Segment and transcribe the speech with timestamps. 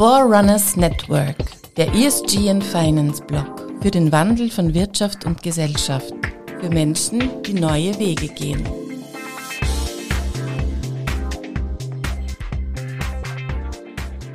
[0.00, 1.36] Forerunners Network,
[1.76, 6.14] der ESG and Finance Blog für den Wandel von Wirtschaft und Gesellschaft,
[6.58, 8.79] für Menschen, die neue Wege gehen.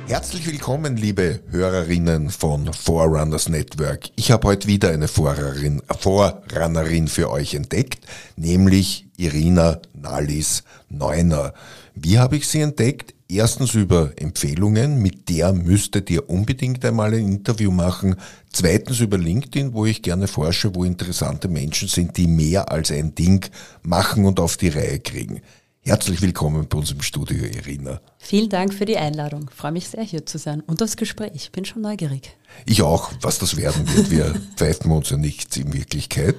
[0.08, 4.08] Herzlich willkommen, liebe Hörerinnen von Forerunners Network.
[4.14, 8.06] Ich habe heute wieder eine Vorrunnerin, Vorrunnerin für euch entdeckt,
[8.36, 11.54] nämlich Irina Nalis Neuner.
[11.96, 13.14] Wie habe ich sie entdeckt?
[13.28, 18.14] Erstens über Empfehlungen, mit der müsstet ihr unbedingt einmal ein Interview machen.
[18.52, 23.16] Zweitens über LinkedIn, wo ich gerne forsche, wo interessante Menschen sind, die mehr als ein
[23.16, 23.44] Ding
[23.82, 25.42] machen und auf die Reihe kriegen.
[25.86, 28.00] Herzlich willkommen bei uns im Studio, Irina.
[28.18, 29.46] Vielen Dank für die Einladung.
[29.48, 31.52] Ich freue mich sehr, hier zu sein und aufs Gespräch.
[31.52, 32.36] Bin schon neugierig.
[32.64, 34.10] Ich auch, was das werden wird.
[34.10, 36.34] Wir pfeifen uns ja nichts in Wirklichkeit.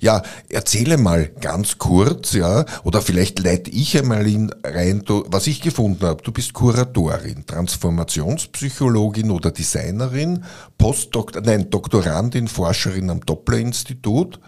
[0.00, 5.60] Ja, erzähle mal ganz kurz, ja, oder vielleicht leite ich einmal in rein, was ich
[5.60, 6.20] gefunden habe.
[6.24, 10.42] Du bist Kuratorin, Transformationspsychologin oder Designerin,
[10.76, 14.40] Postdoktor, nein, Doktorandin, Forscherin am Doppler-Institut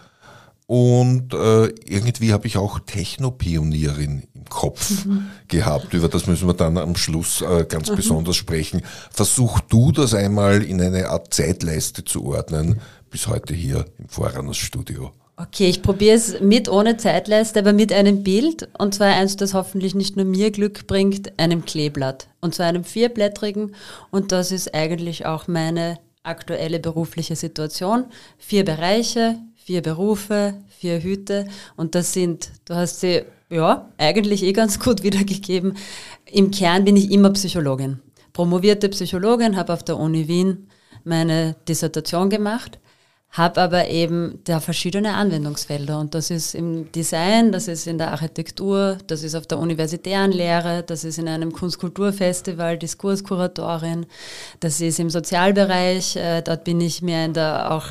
[0.66, 5.26] und äh, irgendwie habe ich auch Technopionierin im Kopf mhm.
[5.48, 5.92] gehabt.
[5.92, 7.96] Über das müssen wir dann am Schluss äh, ganz mhm.
[7.96, 8.82] besonders sprechen.
[9.10, 14.56] Versuch du das einmal in eine Art Zeitleiste zu ordnen, bis heute hier im Vorrunners
[14.56, 15.12] Studio.
[15.36, 18.68] Okay, ich probiere es mit ohne Zeitleiste, aber mit einem Bild.
[18.78, 22.28] Und zwar eins, das hoffentlich nicht nur mir Glück bringt, einem Kleeblatt.
[22.40, 23.74] Und zwar einem vierblättrigen.
[24.10, 28.06] Und das ist eigentlich auch meine aktuelle berufliche Situation.
[28.38, 34.52] Vier Bereiche, vier Berufe, vier Hüte und das sind, du hast sie ja eigentlich eh
[34.52, 35.78] ganz gut wiedergegeben.
[36.30, 38.00] Im Kern bin ich immer Psychologin.
[38.34, 40.68] Promovierte Psychologin, habe auf der Uni Wien
[41.04, 42.78] meine Dissertation gemacht
[43.34, 45.98] habe aber eben da verschiedene Anwendungsfelder.
[45.98, 50.30] Und das ist im Design, das ist in der Architektur, das ist auf der universitären
[50.30, 54.06] Lehre, das ist in einem Kunstkulturfestival Diskurskuratorin,
[54.60, 57.86] das ist im Sozialbereich, äh, dort bin ich mehr in der auch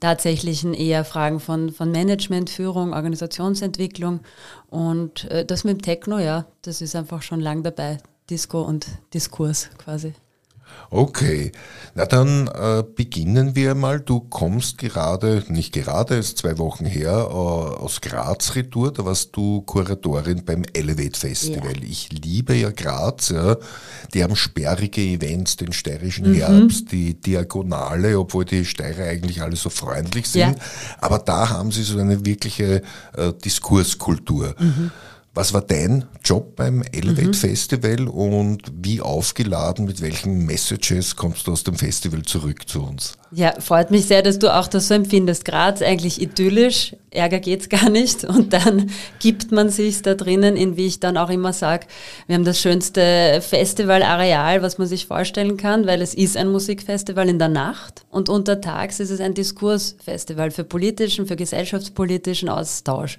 [0.00, 4.20] tatsächlichen eher Fragen von, von Management, Führung, Organisationsentwicklung.
[4.70, 7.98] Und äh, das mit dem Techno, ja, das ist einfach schon lang dabei,
[8.30, 10.14] Disco und Diskurs quasi.
[10.90, 11.52] Okay,
[11.94, 14.00] na dann äh, beginnen wir mal.
[14.00, 18.92] Du kommst gerade, nicht gerade, ist zwei Wochen her, äh, aus Graz Retour.
[18.92, 21.76] Da warst du Kuratorin beim Elevate Festival.
[21.76, 21.82] Ja.
[21.82, 23.30] Ich liebe ja Graz.
[23.30, 23.56] Ja.
[24.14, 26.34] Die haben sperrige Events, den steirischen mhm.
[26.34, 30.56] Herbst, die Diagonale, obwohl die Steirer eigentlich alle so freundlich sind.
[30.56, 30.64] Ja.
[30.98, 32.82] Aber da haben sie so eine wirkliche
[33.16, 34.54] äh, Diskurskultur.
[34.58, 34.90] Mhm.
[35.36, 37.34] Was war dein Job beim Elevate mhm.
[37.34, 43.18] Festival und wie aufgeladen, mit welchen Messages kommst du aus dem Festival zurück zu uns?
[43.32, 45.44] Ja, freut mich sehr, dass du auch das so empfindest.
[45.44, 50.78] Graz eigentlich idyllisch, Ärger geht's gar nicht und dann gibt man sich da drinnen in,
[50.78, 51.86] wie ich dann auch immer sage,
[52.26, 57.28] wir haben das schönste Festivalareal, was man sich vorstellen kann, weil es ist ein Musikfestival
[57.28, 63.18] in der Nacht und untertags ist es ein Diskursfestival für politischen, für gesellschaftspolitischen Austausch.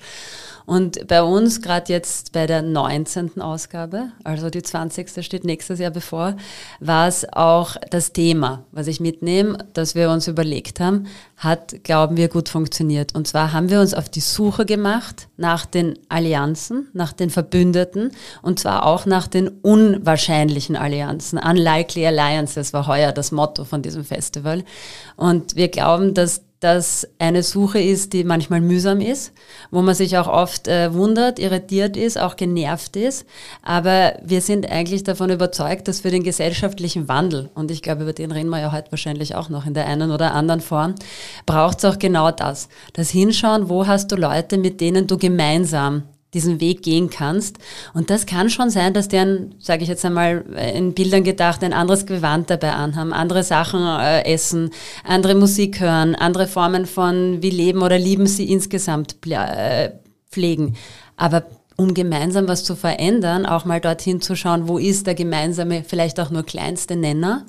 [0.68, 3.40] Und bei uns, gerade jetzt bei der 19.
[3.40, 5.26] Ausgabe, also die 20.
[5.26, 6.36] steht nächstes Jahr bevor,
[6.82, 11.08] war es auch das Thema, was ich mitnehme, das wir uns überlegt haben,
[11.38, 13.16] hat, glauben wir, gut funktioniert.
[13.16, 18.12] Und zwar haben wir uns auf die Suche gemacht nach den Allianzen, nach den Verbündeten
[18.42, 21.40] und zwar auch nach den unwahrscheinlichen Allianzen.
[21.40, 24.66] Unlikely Alliances war heuer das Motto von diesem Festival.
[25.16, 29.32] Und wir glauben, dass das eine Suche ist, die manchmal mühsam ist,
[29.70, 33.26] wo man sich auch oft äh, wundert, irritiert ist, auch genervt ist.
[33.62, 38.14] Aber wir sind eigentlich davon überzeugt, dass für den gesellschaftlichen Wandel, und ich glaube, über
[38.14, 40.96] den reden wir ja heute wahrscheinlich auch noch in der einen oder anderen Form,
[41.46, 42.70] braucht es auch genau das.
[42.94, 46.04] Das Hinschauen, wo hast du Leute, mit denen du gemeinsam
[46.38, 47.58] diesen Weg gehen kannst.
[47.96, 51.74] Und das kann schon sein, dass deren, sage ich jetzt einmal in Bildern gedacht, ein
[51.74, 54.70] anderes Gewand dabei anhaben, andere Sachen äh, essen,
[55.04, 59.92] andere Musik hören, andere Formen von wie leben oder lieben sie insgesamt äh,
[60.30, 60.76] pflegen.
[61.16, 65.84] Aber um gemeinsam was zu verändern, auch mal dorthin zu schauen, wo ist der gemeinsame,
[65.88, 67.46] vielleicht auch nur kleinste Nenner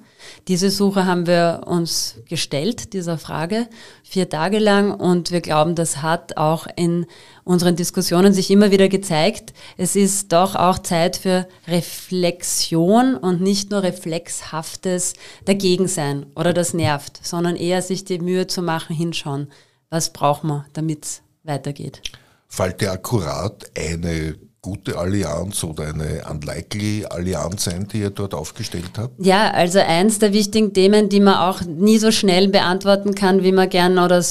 [0.49, 3.69] diese Suche haben wir uns gestellt, dieser Frage,
[4.03, 7.07] vier Tage lang und wir glauben, das hat auch in
[7.45, 9.53] unseren Diskussionen sich immer wieder gezeigt.
[9.77, 15.15] Es ist doch auch Zeit für Reflexion und nicht nur reflexhaftes
[15.45, 19.49] Dagegensein oder das nervt, sondern eher sich die Mühe zu machen, hinschauen,
[19.91, 22.03] was braucht man, damit es weitergeht.
[22.49, 28.91] Fällt dir akkurat eine gute Allianz oder eine unlikely Allianz sein, die ihr dort aufgestellt
[28.99, 29.15] habt?
[29.25, 33.53] Ja, also eins der wichtigen Themen, die man auch nie so schnell beantworten kann, wie
[33.53, 34.25] man gern oder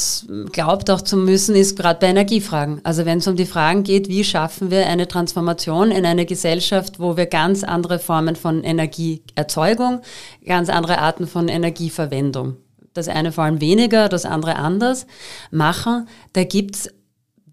[0.52, 2.82] glaubt auch zu müssen, ist gerade bei Energiefragen.
[2.84, 7.00] Also wenn es um die Fragen geht, wie schaffen wir eine Transformation in eine Gesellschaft,
[7.00, 10.02] wo wir ganz andere Formen von Energieerzeugung,
[10.46, 12.58] ganz andere Arten von Energieverwendung
[12.98, 15.06] das eine vor allem weniger, das andere anders
[15.52, 16.90] machen, da gibt's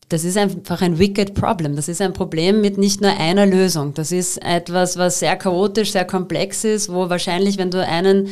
[0.09, 1.77] das ist einfach ein wicked problem.
[1.77, 3.95] Das ist ein Problem mit nicht nur einer Lösung.
[3.95, 8.29] Das ist etwas, was sehr chaotisch, sehr komplex ist, wo wahrscheinlich, wenn du einen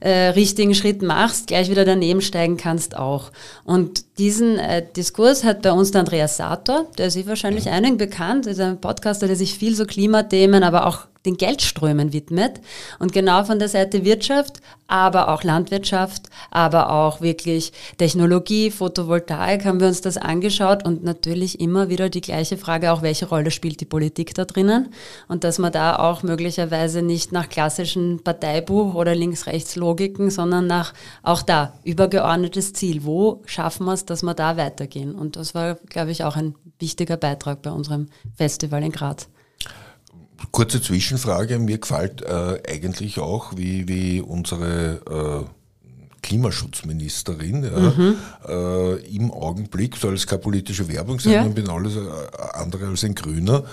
[0.00, 3.32] äh, richtigen Schritt machst, gleich wieder daneben steigen kannst auch.
[3.64, 8.46] Und diesen äh, Diskurs hat bei uns der Andreas Sator, der ist wahrscheinlich einigen bekannt,
[8.46, 12.60] ist ein Podcaster, der sich viel so Klimathemen, aber auch den Geldströmen widmet.
[12.98, 19.80] Und genau von der Seite Wirtschaft, aber auch Landwirtschaft, aber auch wirklich Technologie, Photovoltaik haben
[19.80, 23.80] wir uns das angeschaut und natürlich immer wieder die gleiche Frage, auch welche Rolle spielt
[23.80, 24.92] die Politik da drinnen
[25.28, 31.42] und dass man da auch möglicherweise nicht nach klassischen Parteibuch oder Links-Rechts-Logiken, sondern nach auch
[31.42, 33.04] da übergeordnetes Ziel.
[33.04, 35.14] Wo schaffen wir es, dass wir da weitergehen?
[35.14, 39.28] Und das war, glaube ich, auch ein wichtiger Beitrag bei unserem Festival in Graz.
[40.50, 45.56] Kurze Zwischenfrage, mir gefällt äh, eigentlich auch, wie, wie unsere äh,
[46.22, 48.16] Klimaschutzministerin mhm.
[48.48, 51.46] äh, im Augenblick, soll es keine politische Werbung sein, ja.
[51.46, 52.00] ich bin alles äh,
[52.54, 53.64] andere als ein Grüner,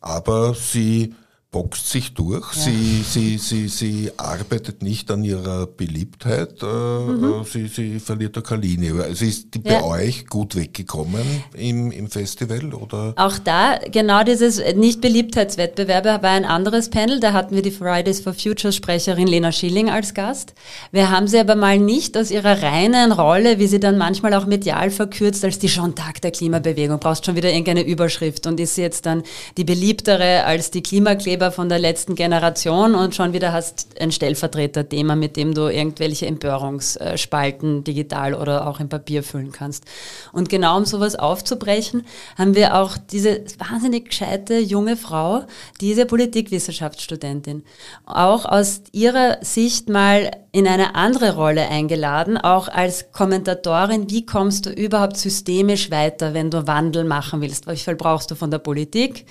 [0.00, 1.14] aber sie
[1.52, 2.62] boxt sich durch, ja.
[2.62, 7.42] sie, sie, sie, sie arbeitet nicht an ihrer Beliebtheit, äh, mhm.
[7.42, 9.02] Äh, sie, sie verliert da keine Linie.
[9.02, 9.82] Also ist die bei ja.
[9.82, 11.22] euch gut weggekommen
[11.54, 12.72] im, im Festival?
[12.72, 13.14] Oder?
[13.16, 18.32] Auch da, genau dieses Nicht-Beliebtheitswettbewerbe war ein anderes Panel, da hatten wir die Fridays for
[18.32, 20.54] Future Sprecherin Lena Schilling als Gast.
[20.92, 24.46] Wir haben sie aber mal nicht aus ihrer reinen Rolle, wie sie dann manchmal auch
[24.46, 28.82] medial verkürzt, als die Schontag der Klimabewegung, brauchst schon wieder irgendeine Überschrift und ist sie
[28.82, 29.24] jetzt dann
[29.56, 34.12] die beliebtere als die Klimakleber Ratgeber von der letzten Generation und schon wieder hast ein
[34.12, 39.84] Stellvertreterthema, mit dem du irgendwelche Empörungsspalten digital oder auch im Papier füllen kannst.
[40.32, 42.04] Und genau um sowas aufzubrechen,
[42.36, 45.44] haben wir auch diese wahnsinnig gescheite junge Frau,
[45.80, 47.64] diese Politikwissenschaftsstudentin,
[48.04, 54.66] auch aus ihrer Sicht mal in eine andere Rolle eingeladen, auch als Kommentatorin, wie kommst
[54.66, 57.66] du überhaupt systemisch weiter, wenn du Wandel machen willst?
[57.66, 59.26] Wie viel brauchst du von der Politik?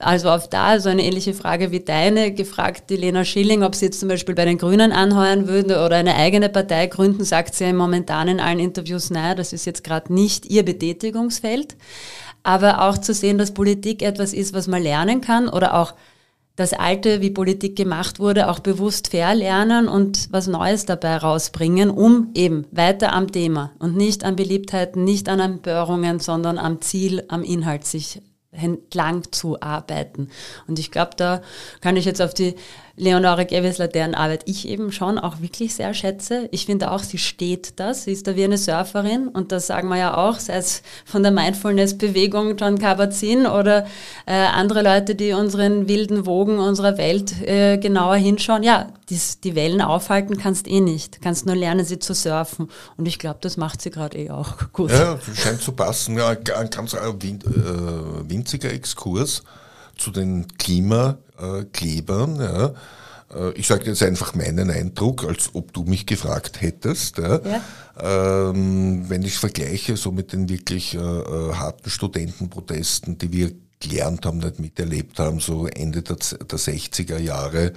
[0.00, 3.86] Also auf da so eine ähnliche Frage wie deine, gefragt die Lena Schilling, ob sie
[3.86, 7.64] jetzt zum Beispiel bei den Grünen anheuern würde oder eine eigene Partei gründen, sagt sie
[7.64, 11.76] ja momentan in allen Interviews, naja, das ist jetzt gerade nicht ihr Betätigungsfeld.
[12.42, 15.94] Aber auch zu sehen, dass Politik etwas ist, was man lernen kann oder auch
[16.56, 22.30] das Alte, wie Politik gemacht wurde, auch bewusst verlernen und was Neues dabei rausbringen, um
[22.34, 27.42] eben weiter am Thema und nicht an Beliebtheiten, nicht an Empörungen, sondern am Ziel, am
[27.42, 28.20] Inhalt sich
[28.52, 30.30] entlang zu arbeiten.
[30.66, 31.42] Und ich glaube, da
[31.80, 32.56] kann ich jetzt auf die
[33.00, 36.48] Leonore Gewessler, deren Arbeit ich eben schon auch wirklich sehr schätze.
[36.52, 38.04] Ich finde auch, sie steht das.
[38.04, 41.22] Sie ist da wie eine Surferin und das sagen wir ja auch, sei es von
[41.22, 43.86] der Mindfulness-Bewegung John Kabat-Zinn oder
[44.26, 48.62] äh, andere Leute, die unseren wilden Wogen unserer Welt äh, genauer hinschauen.
[48.62, 51.22] Ja, dies, die Wellen aufhalten kannst eh nicht.
[51.22, 52.68] Kannst nur lernen, sie zu surfen.
[52.98, 54.90] Und ich glaube, das macht sie gerade eh auch gut.
[54.90, 56.18] Ja, scheint zu passen.
[56.18, 56.98] Ja, ein ganz äh,
[58.28, 59.42] winziger Exkurs
[60.00, 62.36] zu den Klimaklebern.
[62.40, 62.74] Ja.
[63.34, 67.18] Äh, ich sage jetzt einfach meinen Eindruck, als ob du mich gefragt hättest.
[67.18, 67.40] Ja.
[67.44, 67.62] ja.
[68.02, 73.52] Ähm, wenn ich es vergleiche so mit den wirklich äh, äh harten Studentenprotesten, die wir
[73.78, 77.72] gelernt haben, nicht miterlebt haben, so Ende der, der 60er Jahre,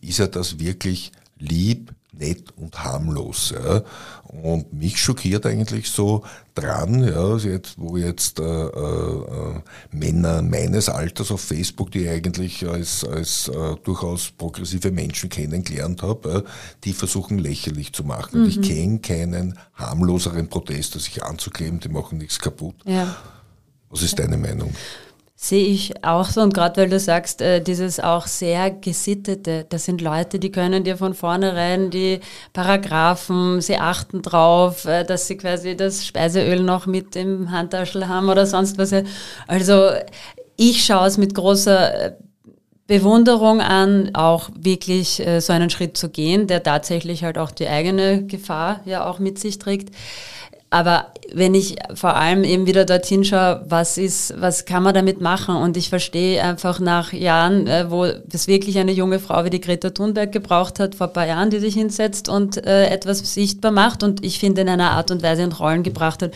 [0.00, 3.52] ist ja das wirklich lieb, nett und harmlos.
[3.54, 3.82] Ja.
[4.24, 9.60] Und mich schockiert eigentlich so dran, ja, jetzt, wo jetzt äh, äh,
[9.92, 16.02] Männer meines Alters auf Facebook, die ich eigentlich als, als äh, durchaus progressive Menschen kennengelernt
[16.02, 16.44] habe,
[16.84, 18.38] die versuchen lächerlich zu machen.
[18.38, 18.44] Mhm.
[18.44, 18.62] Und ich mhm.
[18.62, 22.76] kenne keinen harmloseren Protest, als sich anzukleben, die machen nichts kaputt.
[22.84, 23.16] Ja.
[23.90, 24.74] Was ist deine Meinung?
[25.38, 29.84] Sehe ich auch so und gerade weil du sagst, äh, dieses auch sehr gesittete, das
[29.84, 32.20] sind Leute, die können dir von vornherein die
[32.54, 38.30] Paragraphen, sie achten drauf, äh, dass sie quasi das Speiseöl noch mit im Handtaschel haben
[38.30, 38.94] oder sonst was.
[39.46, 39.90] Also
[40.56, 42.12] ich schaue es mit großer äh,
[42.86, 47.68] Bewunderung an, auch wirklich äh, so einen Schritt zu gehen, der tatsächlich halt auch die
[47.68, 49.94] eigene Gefahr ja auch mit sich trägt.
[50.68, 55.20] Aber wenn ich vor allem eben wieder dorthin schaue, was ist, was kann man damit
[55.20, 55.56] machen?
[55.56, 59.60] Und ich verstehe einfach nach Jahren, äh, wo es wirklich eine junge Frau wie die
[59.60, 63.70] Greta Thunberg gebraucht hat, vor ein paar Jahren, die sich hinsetzt und äh, etwas sichtbar
[63.70, 66.32] macht und ich finde in einer Art und Weise in Rollen gebracht hat,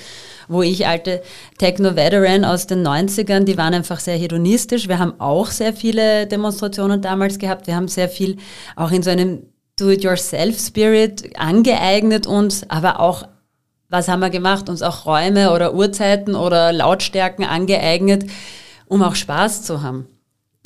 [0.47, 1.23] wo ich alte
[1.59, 4.89] Techno-Veteran aus den 90ern, die waren einfach sehr hedonistisch.
[4.89, 7.67] Wir haben auch sehr viele Demonstrationen damals gehabt.
[7.67, 8.37] Wir haben sehr viel
[8.77, 9.43] auch in so einem
[9.77, 13.25] Do-it-yourself-Spirit angeeignet uns, aber auch
[13.91, 14.69] was haben wir gemacht?
[14.69, 18.25] Uns auch Räume oder Uhrzeiten oder Lautstärken angeeignet,
[18.87, 20.07] um auch Spaß zu haben.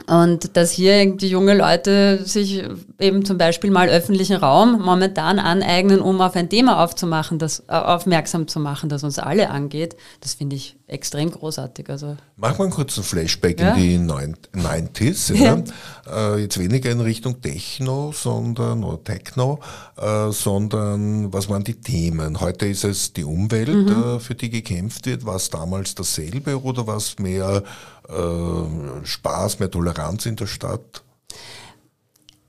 [0.07, 2.63] Und dass hier die junge Leute sich
[2.99, 7.73] eben zum Beispiel mal öffentlichen Raum momentan aneignen, um auf ein Thema aufzumachen, das äh,
[7.73, 11.91] aufmerksam zu machen, das uns alle angeht, das finde ich extrem großartig.
[11.91, 13.75] Also Machen wir einen kurzen Flashback ja.
[13.75, 15.35] in die 90s.
[15.35, 15.63] Ja.
[16.07, 16.35] ja.
[16.37, 19.61] Äh, jetzt weniger in Richtung Techno, sondern oder Techno,
[19.97, 22.41] äh, sondern was waren die Themen?
[22.41, 24.17] Heute ist es die Umwelt, mhm.
[24.17, 25.27] äh, für die gekämpft wird.
[25.27, 27.63] War es damals dasselbe oder war es mehr
[29.03, 31.03] Spaß, mehr Toleranz in der Stadt?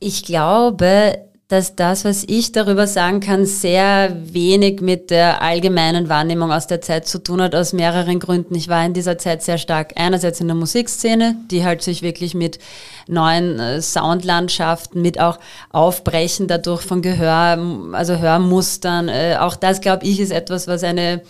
[0.01, 6.51] Ich glaube, dass das, was ich darüber sagen kann, sehr wenig mit der allgemeinen Wahrnehmung
[6.51, 8.55] aus der Zeit zu tun hat, aus mehreren Gründen.
[8.55, 12.33] Ich war in dieser Zeit sehr stark einerseits in der Musikszene, die halt sich wirklich
[12.33, 12.57] mit
[13.07, 15.37] neuen äh, Soundlandschaften, mit auch
[15.71, 17.59] Aufbrechen dadurch von Gehör,
[17.91, 21.21] also Hörmustern, äh, auch das, glaube ich, ist etwas, was eine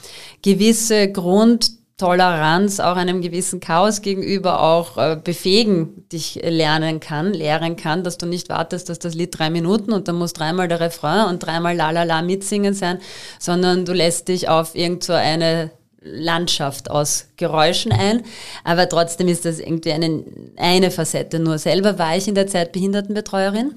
[0.41, 7.77] gewisse Grund Toleranz auch einem gewissen Chaos gegenüber auch äh, befähigen dich lernen kann, lehren
[7.77, 10.81] kann, dass du nicht wartest, dass das Lied drei Minuten und dann muss dreimal der
[10.81, 12.99] Refrain und dreimal la la la mitsingen sein,
[13.39, 15.71] sondern du lässt dich auf irgend so eine
[16.01, 18.23] Landschaft aus Geräuschen ein.
[18.63, 20.23] Aber trotzdem ist das irgendwie eine,
[20.57, 21.39] eine Facette.
[21.39, 23.75] Nur selber war ich in der Zeit Behindertenbetreuerin.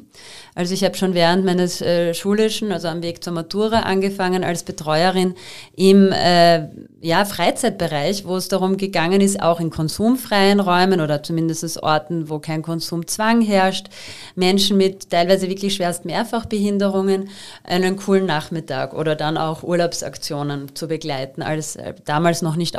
[0.55, 4.65] Also ich habe schon während meines äh, schulischen, also am Weg zur Matura, angefangen als
[4.65, 5.35] Betreuerin
[5.77, 6.67] im äh,
[7.00, 12.41] ja, Freizeitbereich, wo es darum gegangen ist, auch in konsumfreien Räumen oder zumindest Orten, wo
[12.41, 13.87] kein Konsumzwang herrscht,
[14.35, 17.29] Menschen mit teilweise wirklich schwerst Mehrfachbehinderungen
[17.62, 22.79] einen coolen Nachmittag oder dann auch Urlaubsaktionen zu begleiten, als äh, damals noch nicht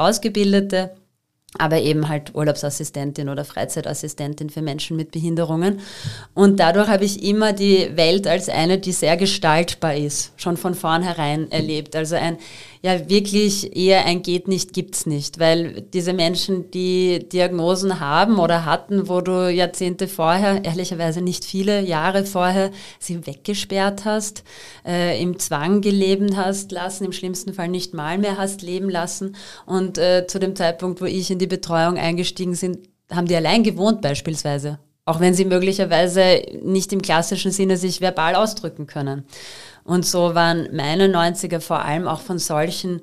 [0.70, 1.00] ausgebildete
[1.58, 5.80] aber eben halt Urlaubsassistentin oder Freizeitassistentin für Menschen mit Behinderungen.
[6.36, 10.76] Und dadurch habe ich immer die Welt als eine, die sehr gestaltbar ist, schon von
[10.76, 11.96] vornherein erlebt.
[11.96, 12.38] Also ein
[12.82, 18.66] ja wirklich eher ein geht nicht, gibt's nicht, weil diese Menschen, die Diagnosen haben oder
[18.66, 24.44] hatten, wo du Jahrzehnte vorher, ehrlicherweise nicht viele Jahre vorher, sie weggesperrt hast,
[24.86, 29.36] äh, im Zwang gelebt hast lassen, im schlimmsten Fall nicht mal mehr hast leben lassen.
[29.66, 32.80] Und äh, zu dem Zeitpunkt, wo ich in die Betreuung eingestiegen bin,
[33.12, 34.80] haben die allein gewohnt beispielsweise.
[35.06, 39.24] Auch wenn sie möglicherweise nicht im klassischen Sinne sich verbal ausdrücken können.
[39.90, 43.02] Und so waren meine 90er vor allem auch von solchen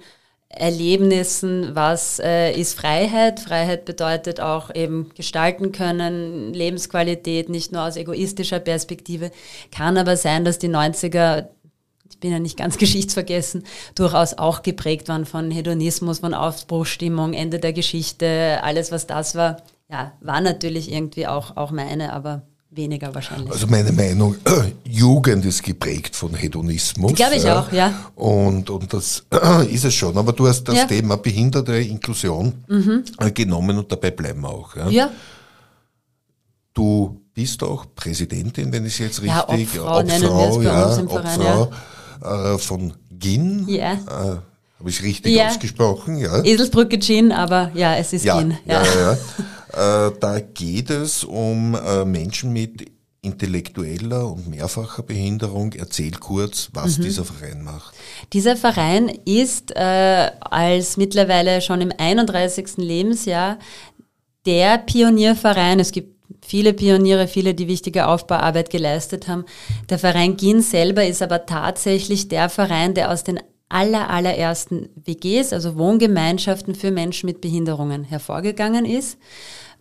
[0.48, 3.40] Erlebnissen, was äh, ist Freiheit?
[3.40, 9.32] Freiheit bedeutet auch eben gestalten können, Lebensqualität, nicht nur aus egoistischer Perspektive.
[9.72, 11.48] Kann aber sein, dass die 90er,
[12.08, 13.64] ich bin ja nicht ganz geschichtsvergessen,
[13.96, 19.56] durchaus auch geprägt waren von Hedonismus, von Aufbruchstimmung, Ende der Geschichte, alles was das war.
[19.90, 22.42] Ja, war natürlich irgendwie auch, auch meine, aber
[22.76, 23.50] weniger wahrscheinlich.
[23.50, 24.36] Also meine Meinung,
[24.84, 27.14] Jugend ist geprägt von Hedonismus.
[27.14, 27.60] Glaube ich ja.
[27.60, 27.92] auch, ja.
[28.14, 29.24] Und, und das
[29.70, 30.16] ist es schon.
[30.16, 30.84] Aber du hast das ja.
[30.84, 33.04] Thema behinderte Inklusion mhm.
[33.18, 34.76] äh, genommen und dabei bleiben wir auch.
[34.76, 34.88] Ja.
[34.88, 35.10] ja.
[36.74, 41.70] Du bist auch Präsidentin, wenn ich es jetzt richtig, ja, Obfrau, Obfrau, ja, Obfrau
[42.22, 43.66] äh, von GIN.
[43.68, 43.92] Ja.
[43.92, 43.98] Äh,
[44.78, 46.18] Habe ich richtig ausgesprochen?
[46.18, 46.42] Ja.
[46.44, 48.56] Eselsbrücke Gin, aber ja, es ist GIN.
[48.66, 49.18] Ja, ja, ja.
[49.76, 52.90] Äh, da geht es um äh, Menschen mit
[53.20, 55.74] intellektueller und mehrfacher Behinderung.
[55.74, 57.02] Erzähl kurz, was mhm.
[57.02, 57.94] dieser Verein macht.
[58.32, 62.78] Dieser Verein ist äh, als mittlerweile schon im 31.
[62.78, 63.58] Lebensjahr
[64.46, 65.78] der Pionierverein.
[65.78, 69.44] Es gibt viele Pioniere, viele, die wichtige Aufbauarbeit geleistet haben.
[69.90, 75.52] Der Verein GIN selber ist aber tatsächlich der Verein, der aus den aller, allerersten WGs,
[75.52, 79.18] also Wohngemeinschaften für Menschen mit Behinderungen hervorgegangen ist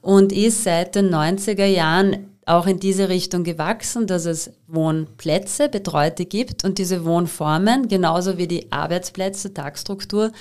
[0.05, 6.25] und ist seit den 90er Jahren auch in diese Richtung gewachsen, dass es Wohnplätze, Betreute
[6.25, 10.31] gibt und diese Wohnformen, genauso wie die Arbeitsplätze, Tagstruktur,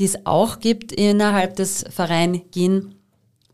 [0.00, 2.96] die es auch gibt innerhalb des Verein GIN,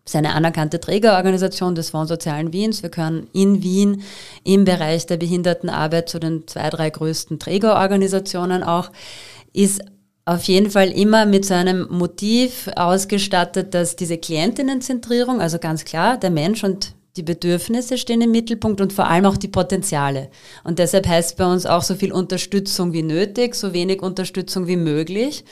[0.07, 2.83] ist eine anerkannte Trägerorganisation des Fonds Sozialen Wiens.
[2.83, 4.01] Wir können in Wien
[4.45, 8.91] im Bereich der Behindertenarbeit zu den zwei, drei größten Trägerorganisationen auch,
[9.53, 9.83] ist
[10.29, 16.19] auf jeden Fall immer mit so einem Motiv ausgestattet, dass diese Klientinnenzentrierung, also ganz klar,
[16.19, 20.29] der Mensch und die Bedürfnisse stehen im Mittelpunkt und vor allem auch die Potenziale.
[20.65, 24.77] Und deshalb heißt bei uns auch so viel Unterstützung wie nötig, so wenig Unterstützung wie
[24.77, 25.45] möglich.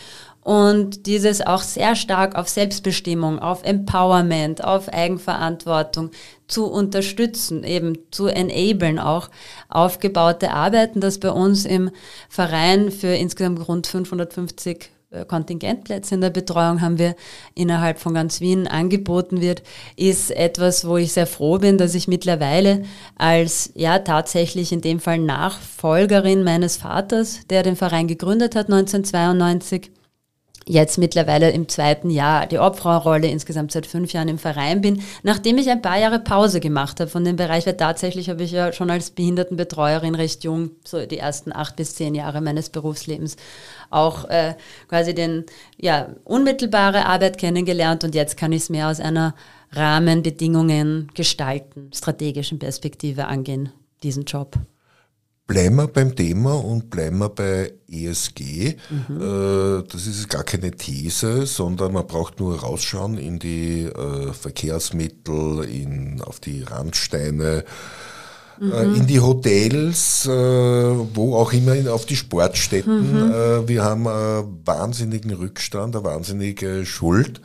[0.47, 6.13] Und dieses auch sehr stark auf Selbstbestimmung, auf Empowerment, auf Eigenverantwortung
[6.47, 9.29] zu unterstützen, eben zu enablen, auch
[9.69, 11.91] aufgebaute Arbeiten, das bei uns im
[12.29, 17.17] Verein für insgesamt rund 550 äh, Kontingentplätze in der Betreuung haben wir
[17.57, 19.65] innerhalb von ganz Wien angeboten wird,
[19.97, 22.85] ist etwas, wo ich sehr froh bin, dass ich mittlerweile
[23.17, 29.91] als ja tatsächlich in dem Fall Nachfolgerin meines Vaters, der den Verein gegründet hat 1992,
[30.69, 35.59] jetzt mittlerweile im zweiten Jahr die Obfrauenrolle insgesamt seit fünf Jahren im Verein bin, nachdem
[35.59, 38.73] ich ein paar Jahre Pause gemacht habe von dem Bereich, weil tatsächlich habe ich ja
[38.73, 43.37] schon als Behindertenbetreuerin recht jung, so die ersten acht bis zehn Jahre meines Berufslebens,
[43.91, 44.55] auch äh,
[44.89, 45.45] quasi den
[45.77, 49.35] ja unmittelbare Arbeit kennengelernt und jetzt kann ich es mehr aus einer
[49.71, 54.59] Rahmenbedingungen gestalten, strategischen Perspektive angehen, diesen Job.
[55.47, 58.77] Bleiben wir beim Thema und bleiben wir bei ESG.
[58.91, 59.85] Mhm.
[59.89, 66.21] Das ist gar keine These, sondern man braucht nur rausschauen in die äh, Verkehrsmittel, in,
[66.21, 67.65] auf die Randsteine,
[68.61, 68.95] äh, mhm.
[68.97, 73.29] in die Hotels, wo auch immer, auf die Sportstätten.
[73.29, 73.69] Mhm.
[73.69, 77.41] Wir haben einen wahnsinnigen Rückstand, eine wahnsinnige Schuld.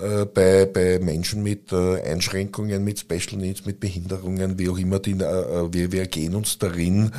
[0.00, 4.98] Äh, bei, bei Menschen mit äh, Einschränkungen, mit Special Needs, mit Behinderungen, wie auch immer,
[4.98, 7.10] die, äh, wir, wir gehen uns darin,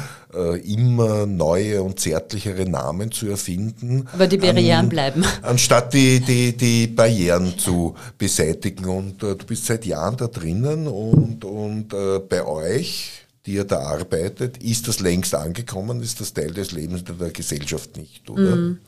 [0.65, 4.05] immer neue und zärtlichere Namen zu erfinden.
[4.11, 5.23] Aber die Barrieren an, bleiben.
[5.43, 8.83] Anstatt die, die, die Barrieren zu beseitigen.
[8.83, 11.87] Und du bist seit Jahren da drinnen und, und
[12.27, 17.03] bei euch die ihr da arbeitet, ist das längst angekommen, ist das Teil des Lebens
[17.03, 18.55] der Gesellschaft nicht, oder?
[18.55, 18.79] Mm.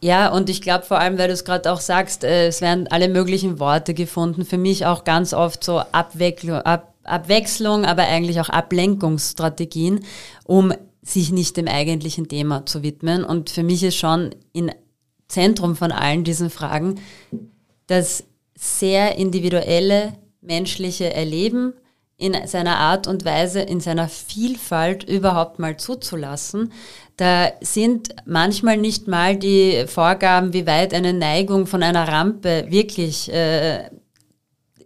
[0.00, 2.88] Ja, und ich glaube vor allem, weil du es gerade auch sagst, äh, es werden
[2.88, 4.44] alle möglichen Worte gefunden.
[4.44, 10.04] Für mich auch ganz oft so Abwechslung, Ab Abwechslung aber eigentlich auch Ablenkungsstrategien,
[10.44, 13.24] um sich nicht dem eigentlichen Thema zu widmen.
[13.24, 14.70] Und für mich ist schon im
[15.26, 17.00] Zentrum von allen diesen Fragen
[17.88, 18.24] das
[18.56, 21.74] sehr individuelle menschliche Erleben
[22.22, 26.72] in seiner Art und Weise, in seiner Vielfalt überhaupt mal zuzulassen.
[27.16, 33.30] Da sind manchmal nicht mal die Vorgaben, wie weit eine Neigung von einer Rampe wirklich
[33.32, 33.90] äh,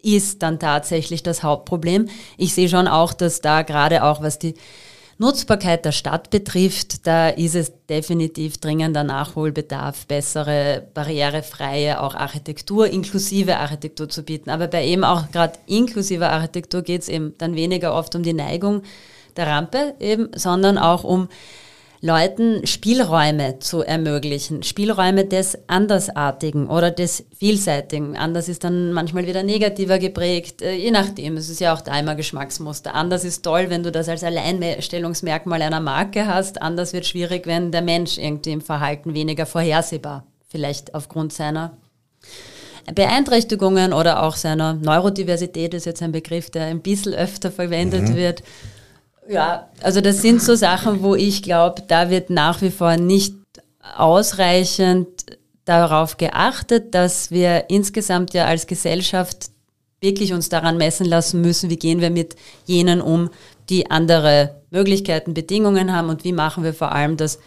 [0.02, 2.08] ist, dann tatsächlich das Hauptproblem.
[2.38, 4.54] Ich sehe schon auch, dass da gerade auch was die
[5.18, 13.56] Nutzbarkeit der Stadt betrifft, da ist es definitiv dringender Nachholbedarf, bessere, barrierefreie auch Architektur, inklusive
[13.56, 14.50] Architektur zu bieten.
[14.50, 18.34] Aber bei eben auch gerade inklusiver Architektur geht es eben dann weniger oft um die
[18.34, 18.82] Neigung
[19.36, 21.28] der Rampe eben, sondern auch um
[22.00, 28.16] Leuten Spielräume zu ermöglichen, Spielräume des Andersartigen oder des Vielseitigen.
[28.16, 31.36] Anders ist dann manchmal wieder negativer geprägt, äh, je nachdem.
[31.36, 32.94] Es ist ja auch da immer Geschmacksmuster.
[32.94, 36.60] Anders ist toll, wenn du das als Alleinstellungsmerkmal einer Marke hast.
[36.60, 41.78] Anders wird schwierig, wenn der Mensch irgendwie im Verhalten weniger vorhersehbar, vielleicht aufgrund seiner
[42.94, 48.14] Beeinträchtigungen oder auch seiner Neurodiversität ist jetzt ein Begriff, der ein bisschen öfter verwendet mhm.
[48.14, 48.42] wird
[49.28, 53.34] ja, also das sind so Sachen, wo ich glaube, da wird nach wie vor nicht
[53.96, 55.08] ausreichend
[55.64, 59.50] darauf geachtet, dass wir insgesamt ja als Gesellschaft
[60.00, 63.30] wirklich uns daran messen lassen müssen, wie gehen wir mit jenen um,
[63.68, 67.38] die andere Möglichkeiten, Bedingungen haben und wie machen wir vor allem das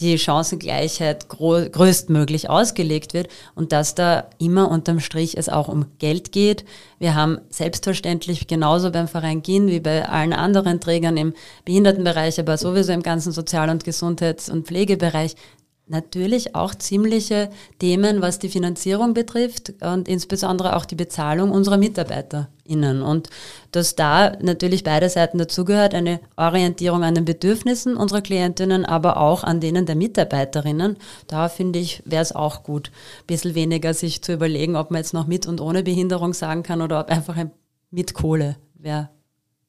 [0.00, 6.32] die Chancengleichheit größtmöglich ausgelegt wird und dass da immer unterm Strich es auch um Geld
[6.32, 6.64] geht.
[6.98, 11.32] Wir haben selbstverständlich genauso beim Verein GIN wie bei allen anderen Trägern im
[11.64, 15.36] Behindertenbereich, aber sowieso im ganzen Sozial- und Gesundheits- und Pflegebereich
[15.86, 23.02] natürlich auch ziemliche Themen, was die Finanzierung betrifft und insbesondere auch die Bezahlung unserer MitarbeiterInnen.
[23.02, 23.28] Und
[23.72, 29.44] dass da natürlich beide Seiten dazugehört, eine Orientierung an den Bedürfnissen unserer Klientinnen, aber auch
[29.44, 30.96] an denen der Mitarbeiterinnen.
[31.26, 35.00] Da finde ich, wäre es auch gut, ein bisschen weniger sich zu überlegen, ob man
[35.00, 37.50] jetzt noch mit und ohne Behinderung sagen kann oder ob einfach ein
[37.90, 39.10] mit Kohle wäre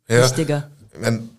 [0.07, 0.69] ja, wichtiger.
[0.99, 1.29] Mein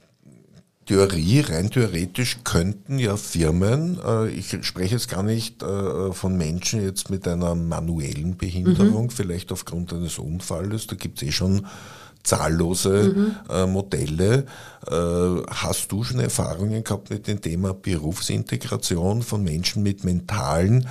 [0.87, 6.83] Theorie, rein theoretisch könnten ja Firmen, äh, ich spreche jetzt gar nicht äh, von Menschen
[6.83, 9.11] jetzt mit einer manuellen Behinderung, mhm.
[9.11, 11.66] vielleicht aufgrund eines Unfalles, da gibt es eh schon
[12.22, 13.37] zahllose mhm.
[13.51, 14.46] äh, Modelle.
[14.88, 20.88] Äh, hast du schon Erfahrungen gehabt mit dem Thema Berufsintegration von Menschen mit mentalen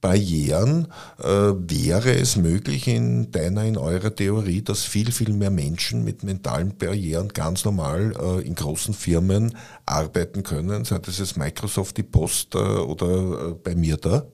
[0.00, 6.04] Barrieren äh, wäre es möglich in deiner, in eurer Theorie, dass viel, viel mehr Menschen
[6.04, 11.96] mit mentalen Barrieren ganz normal äh, in großen Firmen arbeiten können, sei das jetzt Microsoft,
[11.98, 14.24] die Post äh, oder äh, bei mir da?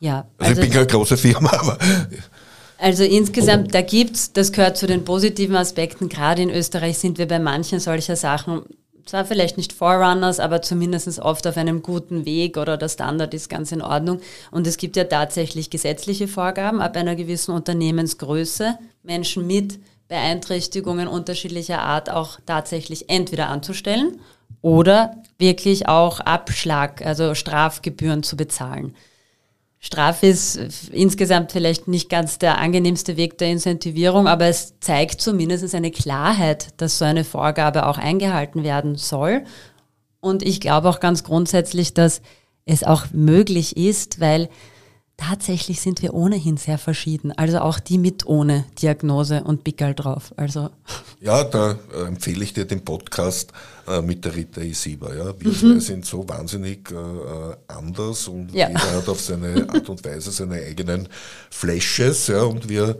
[0.00, 0.26] Ja.
[0.38, 1.78] Also, also ich bin keine große Firma, aber...
[2.78, 7.28] Also insgesamt, da gibt's, das gehört zu den positiven Aspekten, gerade in Österreich sind wir
[7.28, 8.62] bei manchen solcher Sachen
[9.06, 13.48] zwar vielleicht nicht Forerunners, aber zumindest oft auf einem guten Weg oder der Standard ist
[13.48, 14.20] ganz in Ordnung.
[14.50, 21.80] Und es gibt ja tatsächlich gesetzliche Vorgaben ab einer gewissen Unternehmensgröße, Menschen mit Beeinträchtigungen unterschiedlicher
[21.80, 24.20] Art auch tatsächlich entweder anzustellen
[24.60, 28.94] oder wirklich auch Abschlag, also Strafgebühren zu bezahlen.
[29.84, 30.56] Strafe ist
[30.92, 36.68] insgesamt vielleicht nicht ganz der angenehmste Weg der Incentivierung, aber es zeigt zumindest eine Klarheit,
[36.76, 39.42] dass so eine Vorgabe auch eingehalten werden soll.
[40.20, 42.22] Und ich glaube auch ganz grundsätzlich, dass
[42.64, 44.48] es auch möglich ist, weil
[45.22, 47.32] tatsächlich sind wir ohnehin sehr verschieden.
[47.32, 50.32] Also auch die mit ohne Diagnose und Pickel drauf.
[50.36, 50.70] Also
[51.20, 53.52] ja, da äh, empfehle ich dir den Podcast
[53.86, 55.14] äh, mit der Rita Isiba.
[55.14, 55.32] Ja.
[55.38, 55.80] Wir mhm.
[55.80, 58.68] sind so wahnsinnig äh, äh, anders und ja.
[58.68, 61.08] jeder hat auf seine Art und Weise seine eigenen
[61.50, 62.98] Flashes ja, und wir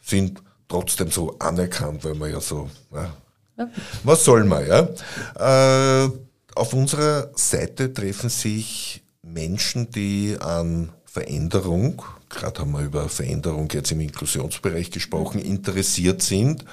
[0.00, 3.12] sind trotzdem so anerkannt, weil wir ja so, ja.
[3.56, 3.68] Ja.
[4.02, 6.04] was soll man, ja.
[6.04, 6.10] Äh,
[6.54, 13.92] auf unserer Seite treffen sich Menschen, die an Veränderung, gerade haben wir über Veränderung jetzt
[13.92, 16.64] im Inklusionsbereich gesprochen, interessiert sind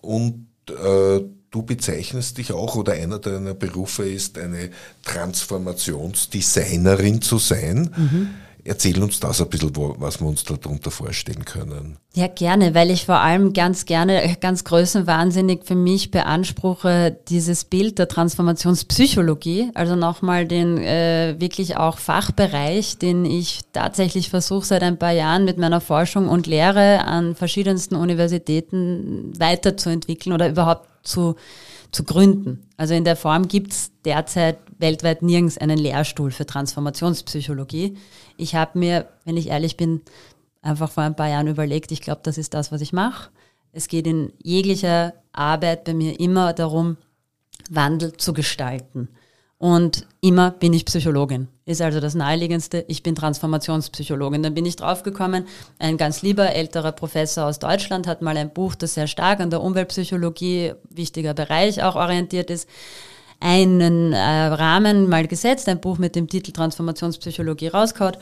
[0.00, 4.70] und äh, du bezeichnest dich auch oder einer deiner Berufe ist eine
[5.02, 7.90] Transformationsdesignerin zu sein.
[7.94, 8.30] Mhm.
[8.64, 11.98] Erzähl uns das ein bisschen, was wir uns darunter vorstellen können.
[12.14, 17.98] Ja, gerne, weil ich vor allem ganz gerne, ganz größenwahnsinnig für mich beanspruche, dieses Bild
[17.98, 24.98] der Transformationspsychologie, also nochmal den äh, wirklich auch Fachbereich, den ich tatsächlich versuche seit ein
[24.98, 31.36] paar Jahren mit meiner Forschung und Lehre an verschiedensten Universitäten weiterzuentwickeln oder überhaupt zu,
[31.90, 32.66] zu gründen.
[32.76, 37.96] Also in der Form gibt es derzeit weltweit nirgends einen Lehrstuhl für Transformationspsychologie.
[38.36, 40.00] Ich habe mir, wenn ich ehrlich bin,
[40.60, 43.30] einfach vor ein paar Jahren überlegt, ich glaube, das ist das, was ich mache.
[43.72, 46.96] Es geht in jeglicher Arbeit bei mir immer darum,
[47.70, 49.08] Wandel zu gestalten.
[49.62, 51.46] Und immer bin ich Psychologin.
[51.66, 52.84] Ist also das Naheliegendste.
[52.88, 54.42] Ich bin Transformationspsychologin.
[54.42, 55.46] Dann bin ich draufgekommen,
[55.78, 59.50] ein ganz lieber älterer Professor aus Deutschland hat mal ein Buch, das sehr stark an
[59.50, 62.68] der Umweltpsychologie, wichtiger Bereich auch orientiert ist,
[63.38, 68.16] einen äh, Rahmen mal gesetzt, ein Buch mit dem Titel Transformationspsychologie rausgehauen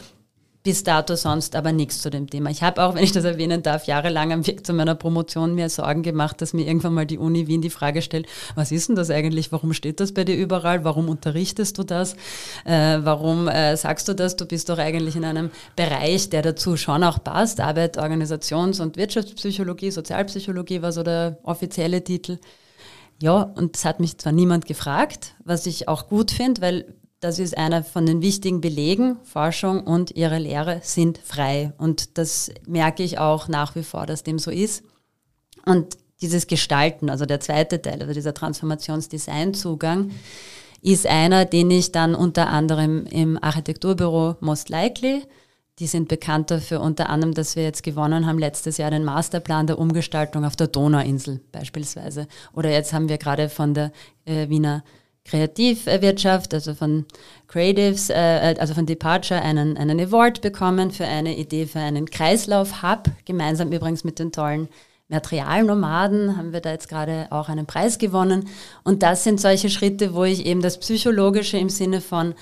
[0.63, 2.51] bis dato sonst aber nichts zu dem Thema.
[2.51, 5.69] Ich habe auch, wenn ich das erwähnen darf, jahrelang am Weg zu meiner Promotion mir
[5.69, 8.97] Sorgen gemacht, dass mir irgendwann mal die Uni Wien die Frage stellt, was ist denn
[8.97, 9.53] das eigentlich?
[9.53, 10.85] Warum steht das bei dir überall?
[10.85, 12.15] Warum unterrichtest du das?
[12.65, 14.37] Äh, warum äh, sagst du das?
[14.37, 17.61] Du bist doch eigentlich in einem Bereich, der dazu schon auch passt.
[17.61, 22.39] Arbeit, Organisations- und Wirtschaftspsychologie, Sozialpsychologie war so der offizielle Titel.
[23.23, 27.39] Ja, und es hat mich zwar niemand gefragt, was ich auch gut finde, weil das
[27.39, 29.19] ist einer von den wichtigen Belegen.
[29.25, 31.73] Forschung und ihre Lehre sind frei.
[31.77, 34.83] Und das merke ich auch nach wie vor, dass dem so ist.
[35.67, 40.11] Und dieses Gestalten, also der zweite Teil, also dieser Transformationsdesign-Zugang,
[40.83, 45.23] ist einer, den ich dann unter anderem im Architekturbüro Most Likely,
[45.79, 49.67] die sind bekannt dafür unter anderem, dass wir jetzt gewonnen haben letztes Jahr den Masterplan
[49.67, 52.29] der Umgestaltung auf der Donauinsel beispielsweise.
[52.55, 53.93] Oder jetzt haben wir gerade von der
[54.27, 54.85] äh, Wiener
[55.31, 57.07] Kreativwirtschaft, also von
[57.47, 63.05] Creatives, äh, also von Departure einen, einen Award bekommen für eine Idee für einen Kreislauf-Hub,
[63.25, 64.69] gemeinsam übrigens mit den tollen
[65.09, 68.49] Materialnomaden haben wir da jetzt gerade auch einen Preis gewonnen.
[68.85, 72.35] Und das sind solche Schritte, wo ich eben das Psychologische im Sinne von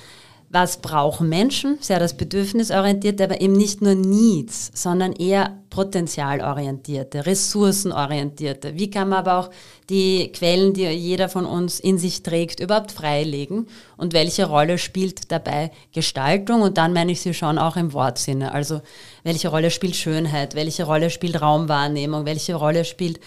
[0.50, 8.74] was brauchen Menschen, sehr das Bedürfnisorientierte, aber eben nicht nur Needs, sondern eher potenzialorientierte, ressourcenorientierte.
[8.78, 9.50] Wie kann man aber auch
[9.90, 13.66] die Quellen, die jeder von uns in sich trägt, überhaupt freilegen
[13.98, 16.62] und welche Rolle spielt dabei Gestaltung?
[16.62, 18.52] Und dann meine ich sie schon auch im Wortsinne.
[18.52, 18.80] Also
[19.24, 23.20] welche Rolle spielt Schönheit, welche Rolle spielt Raumwahrnehmung, welche Rolle spielt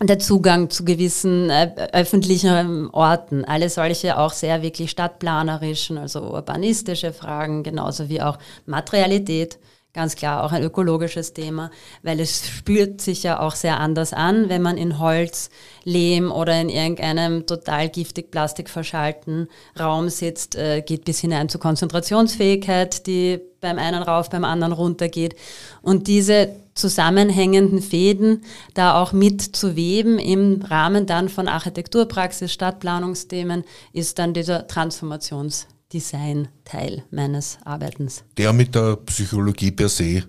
[0.00, 7.12] der Zugang zu gewissen äh, öffentlichen Orten, alle solche auch sehr wirklich stadtplanerischen, also urbanistische
[7.12, 9.58] Fragen, genauso wie auch Materialität,
[9.92, 11.70] ganz klar auch ein ökologisches Thema,
[12.02, 15.50] weil es spürt sich ja auch sehr anders an, wenn man in Holz,
[15.84, 23.06] Lehm oder in irgendeinem total giftig plastikverschalten Raum sitzt, äh, geht bis hinein zur Konzentrationsfähigkeit,
[23.06, 25.36] die beim einen rauf, beim anderen runter geht.
[25.80, 28.42] Und diese zusammenhängenden Fäden
[28.74, 37.04] da auch mit zu weben im Rahmen dann von Architekturpraxis, Stadtplanungsthemen, ist dann dieser Transformationsdesign-Teil
[37.10, 38.24] meines Arbeitens.
[38.36, 40.24] Der mit der Psychologie per se äh,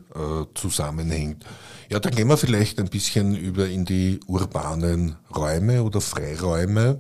[0.54, 1.44] zusammenhängt.
[1.90, 7.00] Ja, dann gehen wir vielleicht ein bisschen über in die urbanen Räume oder Freiräume.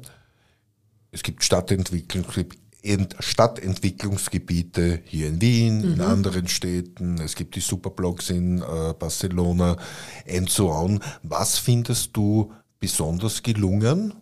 [1.11, 2.25] Es gibt Stadtentwicklung,
[3.19, 5.93] Stadtentwicklungsgebiete hier in Wien, mhm.
[5.93, 7.19] in anderen Städten.
[7.19, 9.77] Es gibt die Superblocks in äh, Barcelona
[10.29, 10.99] and so on.
[11.23, 14.13] Was findest du besonders gelungen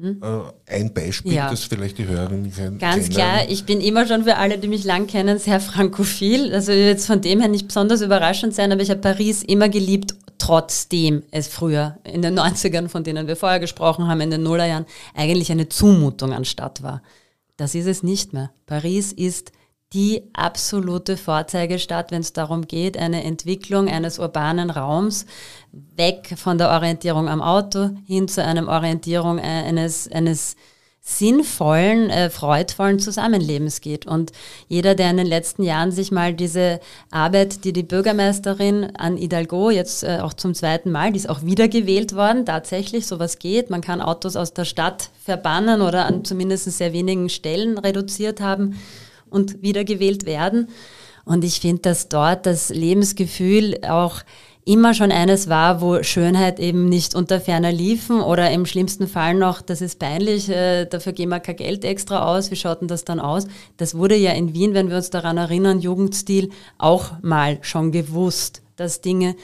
[0.00, 0.22] Hm?
[0.66, 1.50] Ein Beispiel, ja.
[1.50, 2.78] das vielleicht die Hörerinnen kennen.
[2.78, 6.54] Ganz klar, ich bin immer schon für alle, die mich lang kennen, sehr frankophil.
[6.54, 10.14] Also jetzt von dem her nicht besonders überraschend sein, aber ich habe Paris immer geliebt,
[10.38, 14.86] trotzdem es früher in den 90ern, von denen wir vorher gesprochen haben, in den Nullerjahren,
[15.14, 17.02] eigentlich eine Zumutung an Stadt war.
[17.58, 18.50] Das ist es nicht mehr.
[18.66, 19.52] Paris ist
[19.92, 25.26] die absolute Vorzeigestadt, wenn es darum geht, eine Entwicklung eines urbanen Raums
[25.72, 30.56] weg von der Orientierung am Auto hin zu einer Orientierung eines, eines
[31.08, 34.06] sinnvollen, äh, freudvollen Zusammenlebens geht.
[34.06, 34.30] Und
[34.68, 39.70] jeder, der in den letzten Jahren sich mal diese Arbeit, die die Bürgermeisterin an Hidalgo
[39.70, 43.70] jetzt äh, auch zum zweiten Mal, die ist auch wiedergewählt worden, tatsächlich sowas geht.
[43.70, 48.78] Man kann Autos aus der Stadt verbannen oder an zumindest sehr wenigen Stellen reduziert haben
[49.30, 50.68] und wiedergewählt werden.
[51.24, 54.20] Und ich finde, dass dort das Lebensgefühl auch
[54.68, 59.34] immer schon eines war, wo Schönheit eben nicht unter ferner liefen oder im schlimmsten Fall
[59.34, 62.88] noch, das ist peinlich, äh, dafür geben wir kein Geld extra aus, wie schaut denn
[62.88, 63.46] das dann aus?
[63.78, 68.60] Das wurde ja in Wien, wenn wir uns daran erinnern, Jugendstil auch mal schon gewusst,
[68.76, 69.36] dass Dinge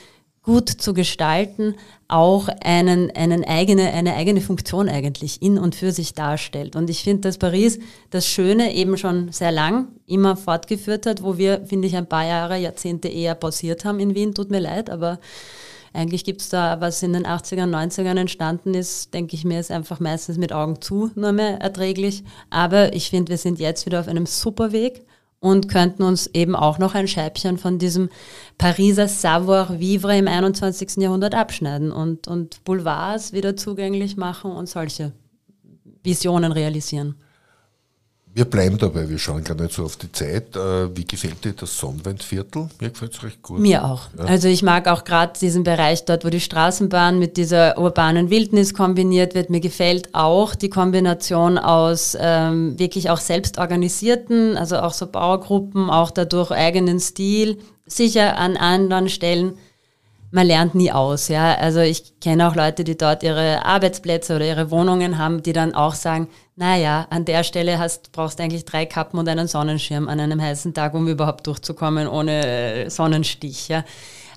[0.44, 1.74] gut zu gestalten,
[2.06, 6.76] auch einen, einen eigene, eine eigene Funktion eigentlich in und für sich darstellt.
[6.76, 7.78] Und ich finde, dass Paris
[8.10, 12.26] das Schöne eben schon sehr lang immer fortgeführt hat, wo wir, finde ich, ein paar
[12.26, 15.18] Jahre, Jahrzehnte eher pausiert haben in Wien, tut mir leid, aber
[15.94, 19.70] eigentlich gibt es da, was in den 80ern, 90ern entstanden ist, denke ich mir, ist
[19.70, 22.24] einfach meistens mit Augen zu nur mehr erträglich.
[22.50, 25.04] Aber ich finde, wir sind jetzt wieder auf einem super Weg
[25.44, 28.08] und könnten uns eben auch noch ein Scheibchen von diesem
[28.56, 30.96] Pariser Savoir-vivre im 21.
[30.96, 35.12] Jahrhundert abschneiden und, und Boulevards wieder zugänglich machen und solche
[36.02, 37.16] Visionen realisieren.
[38.36, 40.56] Wir bleiben dabei, wir schauen gar nicht so auf die Zeit.
[40.56, 42.68] Äh, wie gefällt dir das Sonnenwendviertel?
[42.80, 43.60] Mir gefällt es recht gut.
[43.60, 44.08] Mir auch.
[44.18, 44.24] Ja.
[44.24, 48.74] Also ich mag auch gerade diesen Bereich dort, wo die Straßenbahn mit dieser urbanen Wildnis
[48.74, 49.50] kombiniert wird.
[49.50, 56.10] Mir gefällt auch die Kombination aus ähm, wirklich auch selbstorganisierten, also auch so Bauergruppen, auch
[56.10, 57.58] dadurch eigenen Stil.
[57.86, 59.52] Sicher an anderen Stellen
[60.34, 61.28] man lernt nie aus.
[61.28, 61.54] Ja?
[61.54, 65.74] Also ich kenne auch Leute, die dort ihre Arbeitsplätze oder ihre Wohnungen haben, die dann
[65.74, 70.08] auch sagen, naja, an der Stelle hast, brauchst du eigentlich drei Kappen und einen Sonnenschirm
[70.08, 73.68] an einem heißen Tag, um überhaupt durchzukommen ohne äh, Sonnenstich.
[73.68, 73.84] Ja?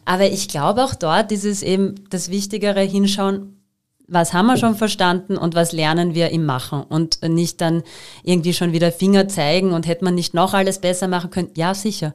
[0.06, 3.64] Aber ich glaube auch dort ist es eben das Wichtigere hinschauen,
[4.08, 7.82] was haben wir schon verstanden und was lernen wir im Machen und nicht dann
[8.24, 11.50] irgendwie schon wieder Finger zeigen und hätte man nicht noch alles besser machen können.
[11.56, 12.14] Ja, sicher.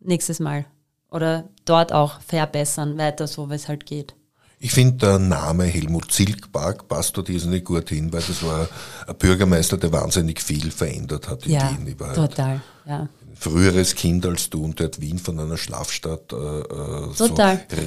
[0.00, 0.66] Nächstes Mal
[1.12, 4.14] oder dort auch verbessern, weiter so, wie es halt geht.
[4.58, 8.68] Ich finde, der Name Helmut Zilkpark passt dort irrsinnig gut hin, weil das war
[9.08, 11.98] ein Bürgermeister, der wahnsinnig viel verändert hat in ja, Wien.
[11.98, 13.08] War total, ja.
[13.42, 17.28] Früheres Kind als du und der hat Wien von einer Schlafstadt äh, äh so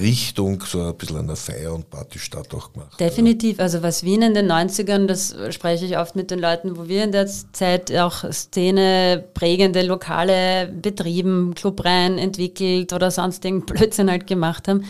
[0.01, 2.99] Richtung so ein bisschen einer Feier- und Partystadt auch gemacht.
[2.99, 3.59] Definitiv.
[3.59, 7.05] Also was Wien in den 90ern, das spreche ich oft mit den Leuten, wo wir
[7.05, 14.67] in der Zeit auch Szene prägende Lokale betrieben, Clubreihen entwickelt oder sonstigen Blödsinn halt gemacht
[14.67, 14.83] haben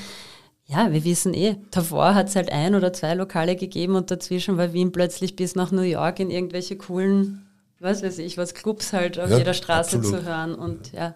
[0.67, 4.57] ja, wir wissen eh, davor hat es halt ein oder zwei Lokale gegeben und dazwischen
[4.57, 7.44] war Wien plötzlich bis nach New York in irgendwelche coolen,
[7.79, 10.21] was weiß ich, was Clubs halt auf ja, jeder Straße absolut.
[10.21, 11.15] zu hören und ja.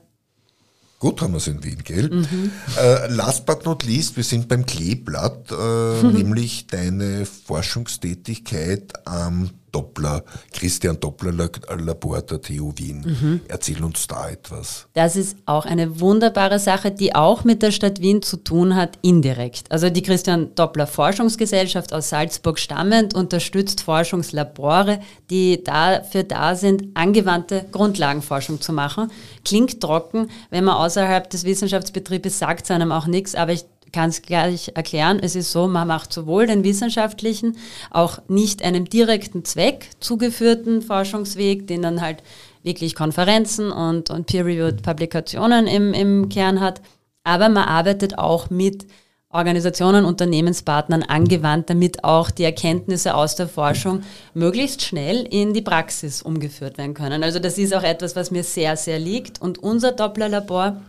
[1.00, 2.10] Gut haben wir es in Wien, gell?
[2.10, 2.52] Mhm.
[2.78, 6.14] Äh, last but not least, wir sind beim Kleeblatt, äh, mhm.
[6.14, 13.02] nämlich deine Forschungstätigkeit am Doppler, Christian Doppler Labor der TU Wien.
[13.06, 13.42] Mhm.
[13.48, 14.88] Erzähl uns da etwas.
[14.94, 18.98] Das ist auch eine wunderbare Sache, die auch mit der Stadt Wien zu tun hat,
[19.02, 19.72] indirekt.
[19.72, 27.66] Also die Christian Doppler Forschungsgesellschaft aus Salzburg stammend unterstützt Forschungslabore, die dafür da sind, angewandte
[27.72, 29.12] Grundlagenforschung zu machen.
[29.46, 34.10] Klingt trocken, wenn man außerhalb des Wissenschaftsbetriebes sagt es einem auch nichts, aber ich kann
[34.10, 35.20] es gleich erklären.
[35.22, 37.58] Es ist so, man macht sowohl den wissenschaftlichen,
[37.92, 42.24] auch nicht einem direkten Zweck zugeführten Forschungsweg, den dann halt
[42.64, 46.82] wirklich Konferenzen und, und Peer-Reviewed Publikationen im, im Kern hat,
[47.24, 48.86] aber man arbeitet auch mit
[49.32, 54.02] Organisationen, Unternehmenspartnern angewandt, damit auch die Erkenntnisse aus der Forschung
[54.34, 57.24] möglichst schnell in die Praxis umgeführt werden können.
[57.24, 59.40] Also das ist auch etwas, was mir sehr, sehr liegt.
[59.40, 60.82] Und unser Doppler-Labor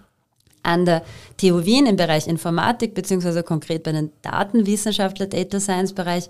[0.62, 1.02] an der
[1.36, 6.28] TU Wien im Bereich Informatik, beziehungsweise konkret bei den Datenwissenschaftler, Data Science Bereich,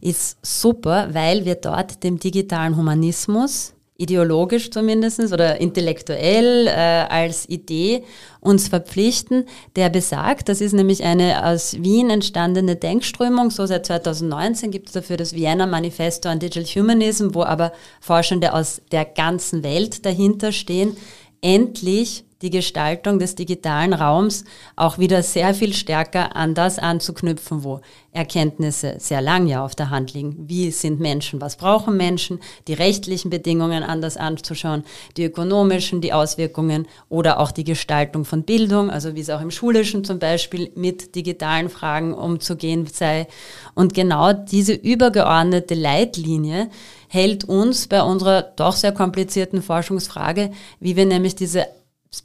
[0.00, 8.04] ist super, weil wir dort dem digitalen Humanismus ideologisch zumindest oder intellektuell äh, als Idee
[8.40, 14.70] uns verpflichten, der besagt, das ist nämlich eine aus Wien entstandene Denkströmung, so seit 2019
[14.70, 19.64] gibt es dafür das Vienna Manifesto on Digital Humanism, wo aber Forschende aus der ganzen
[19.64, 20.96] Welt dahinter stehen,
[21.40, 24.44] endlich die Gestaltung des digitalen Raums
[24.76, 27.80] auch wieder sehr viel stärker an das anzuknüpfen, wo
[28.12, 30.36] Erkenntnisse sehr lang ja auf der Hand liegen.
[30.48, 31.40] Wie sind Menschen?
[31.40, 32.38] Was brauchen Menschen?
[32.68, 34.84] Die rechtlichen Bedingungen anders anzuschauen,
[35.16, 39.50] die ökonomischen, die Auswirkungen oder auch die Gestaltung von Bildung, also wie es auch im
[39.50, 43.26] Schulischen zum Beispiel mit digitalen Fragen umzugehen sei.
[43.74, 46.70] Und genau diese übergeordnete Leitlinie
[47.08, 51.66] hält uns bei unserer doch sehr komplizierten Forschungsfrage, wie wir nämlich diese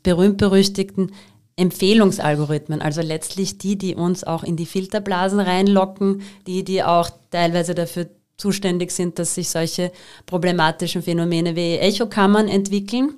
[0.03, 1.11] berühmt-berüchtigten
[1.55, 7.75] Empfehlungsalgorithmen, also letztlich die, die uns auch in die Filterblasen reinlocken, die, die auch teilweise
[7.75, 9.91] dafür zuständig sind, dass sich solche
[10.25, 13.13] problematischen Phänomene wie Echokammern entwickeln.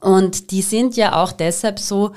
[0.00, 2.12] Und die sind ja auch deshalb so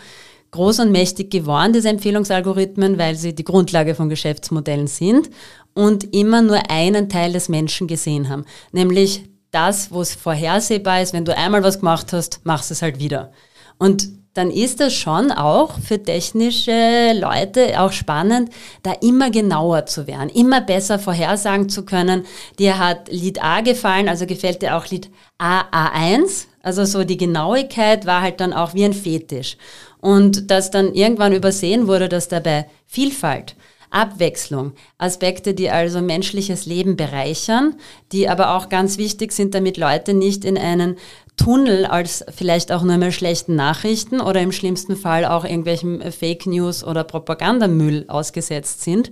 [0.51, 5.29] groß und mächtig geworden, diese Empfehlungsalgorithmen, weil sie die Grundlage von Geschäftsmodellen sind
[5.73, 11.13] und immer nur einen Teil des Menschen gesehen haben, nämlich das, wo es vorhersehbar ist,
[11.13, 13.31] wenn du einmal was gemacht hast, machst du es halt wieder.
[13.77, 18.49] Und dann ist das schon auch für technische Leute auch spannend,
[18.81, 22.25] da immer genauer zu werden, immer besser vorhersagen zu können.
[22.57, 26.45] Dir hat Lied A gefallen, also gefällt dir auch Lied A A1.
[26.63, 29.57] Also so die Genauigkeit war halt dann auch wie ein Fetisch.
[30.01, 33.55] Und dass dann irgendwann übersehen wurde, dass dabei Vielfalt,
[33.91, 37.75] Abwechslung, Aspekte, die also menschliches Leben bereichern,
[38.11, 40.97] die aber auch ganz wichtig sind, damit Leute nicht in einen
[41.37, 46.45] Tunnel als vielleicht auch nur mehr schlechten Nachrichten oder im schlimmsten Fall auch irgendwelchen Fake
[46.45, 49.11] News oder Propagandamüll ausgesetzt sind.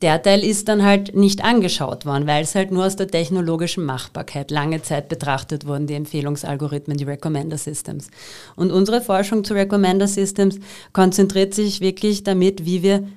[0.00, 3.84] Der Teil ist dann halt nicht angeschaut worden, weil es halt nur aus der technologischen
[3.84, 8.08] Machbarkeit lange Zeit betrachtet wurden, die Empfehlungsalgorithmen, die Recommender Systems.
[8.54, 10.60] Und unsere Forschung zu Recommender Systems
[10.92, 13.08] konzentriert sich wirklich damit, wie wir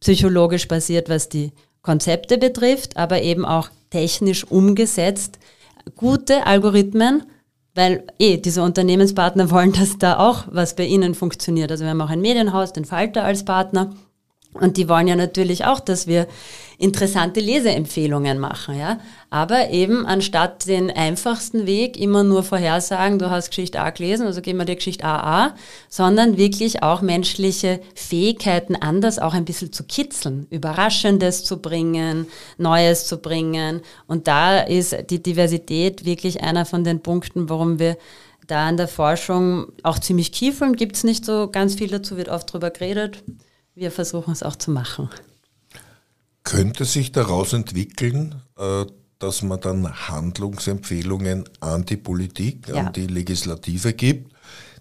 [0.00, 5.38] psychologisch basiert, was die Konzepte betrifft, aber eben auch technisch umgesetzt,
[5.96, 7.24] gute Algorithmen,
[7.74, 11.70] weil eh diese Unternehmenspartner wollen, dass da auch was bei ihnen funktioniert.
[11.70, 13.94] Also wir haben auch ein Medienhaus, den Falter als Partner
[14.54, 16.26] und die wollen ja natürlich auch, dass wir
[16.76, 18.98] interessante Leseempfehlungen machen, ja.
[19.30, 24.42] Aber eben anstatt den einfachsten Weg immer nur vorhersagen, du hast Geschichte A gelesen, also
[24.42, 25.54] geben wir dir Geschichte AA,
[25.88, 32.26] sondern wirklich auch menschliche Fähigkeiten anders auch ein bisschen zu kitzeln, Überraschendes zu bringen,
[32.58, 33.80] Neues zu bringen.
[34.06, 37.96] Und da ist die Diversität wirklich einer von den Punkten, warum wir
[38.48, 42.28] da in der Forschung auch ziemlich kiefeln, gibt es nicht so ganz viel dazu, wird
[42.28, 43.22] oft drüber geredet
[43.74, 45.08] wir versuchen es auch zu machen.
[46.44, 48.84] Könnte sich daraus entwickeln, äh,
[49.18, 52.86] dass man dann Handlungsempfehlungen an die Politik, ja.
[52.86, 54.32] an die Legislative gibt,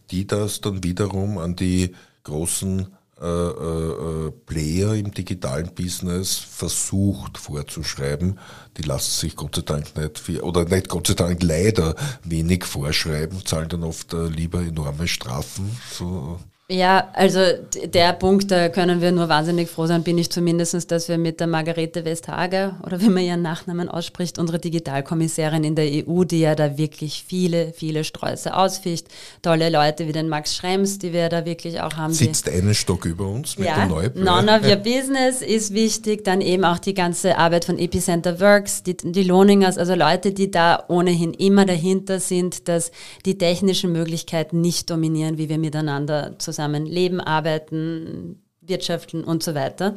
[0.10, 2.88] die das dann wiederum an die großen
[3.22, 8.40] äh, äh, Player im digitalen Business versucht vorzuschreiben.
[8.78, 12.66] Die lassen sich Gott sei Dank nicht viel, oder nicht Gott sei Dank leider wenig
[12.66, 15.70] vorschreiben, zahlen dann oft lieber enorme Strafen.
[15.92, 16.40] So
[16.72, 17.40] ja, also
[17.84, 21.40] der Punkt, da können wir nur wahnsinnig froh sein, bin ich zumindest, dass wir mit
[21.42, 26.40] der Margarete Westhager oder wie man ihren Nachnamen ausspricht, unsere Digitalkommissarin in der EU, die
[26.40, 29.08] ja da wirklich viele, viele Sträuße ausficht,
[29.42, 32.14] tolle Leute wie den Max Schrems, die wir da wirklich auch haben.
[32.14, 34.20] Sitzt einen Stock über uns mit ja, dem Neubau.
[34.20, 38.84] None of your business ist wichtig, dann eben auch die ganze Arbeit von Epicenter Works,
[38.84, 42.92] die, die Lohningers, also Leute, die da ohnehin immer dahinter sind, dass
[43.26, 49.56] die technischen Möglichkeiten nicht dominieren, wie wir miteinander zusammen zusammen leben, arbeiten, wirtschaften und so
[49.56, 49.96] weiter.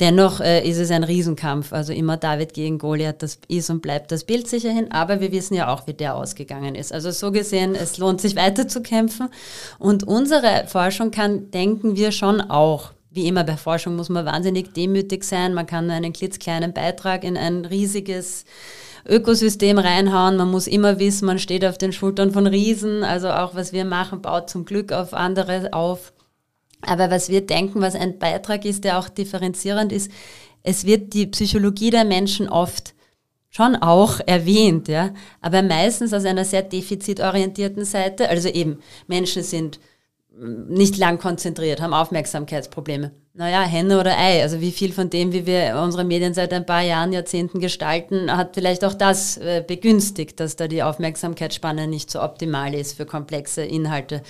[0.00, 4.10] Dennoch äh, ist es ein Riesenkampf, also immer David gegen Goliath, das ist und bleibt
[4.10, 6.92] das Bild sicherhin, aber wir wissen ja auch, wie der ausgegangen ist.
[6.92, 9.28] Also so gesehen, es lohnt sich weiter zu kämpfen.
[9.78, 14.72] Und unsere Forschung kann, denken wir schon auch, wie immer bei Forschung muss man wahnsinnig
[14.72, 18.44] demütig sein, man kann nur einen klitzkleinen Beitrag in ein riesiges
[19.08, 20.36] Ökosystem reinhauen.
[20.36, 23.04] Man muss immer wissen, man steht auf den Schultern von Riesen.
[23.04, 26.12] Also auch was wir machen, baut zum Glück auf andere auf.
[26.82, 30.10] Aber was wir denken, was ein Beitrag ist, der auch differenzierend ist,
[30.62, 32.94] es wird die Psychologie der Menschen oft
[33.50, 35.12] schon auch erwähnt, ja,
[35.42, 38.28] aber meistens aus einer sehr defizitorientierten Seite.
[38.28, 39.78] Also eben, Menschen sind
[40.38, 43.12] nicht lang konzentriert, haben Aufmerksamkeitsprobleme.
[43.34, 44.42] Naja, Henne oder Ei.
[44.42, 48.34] Also wie viel von dem, wie wir unsere Medien seit ein paar Jahren, Jahrzehnten gestalten,
[48.34, 53.06] hat vielleicht auch das äh, begünstigt, dass da die Aufmerksamkeitsspanne nicht so optimal ist für
[53.06, 54.22] komplexe Inhalte.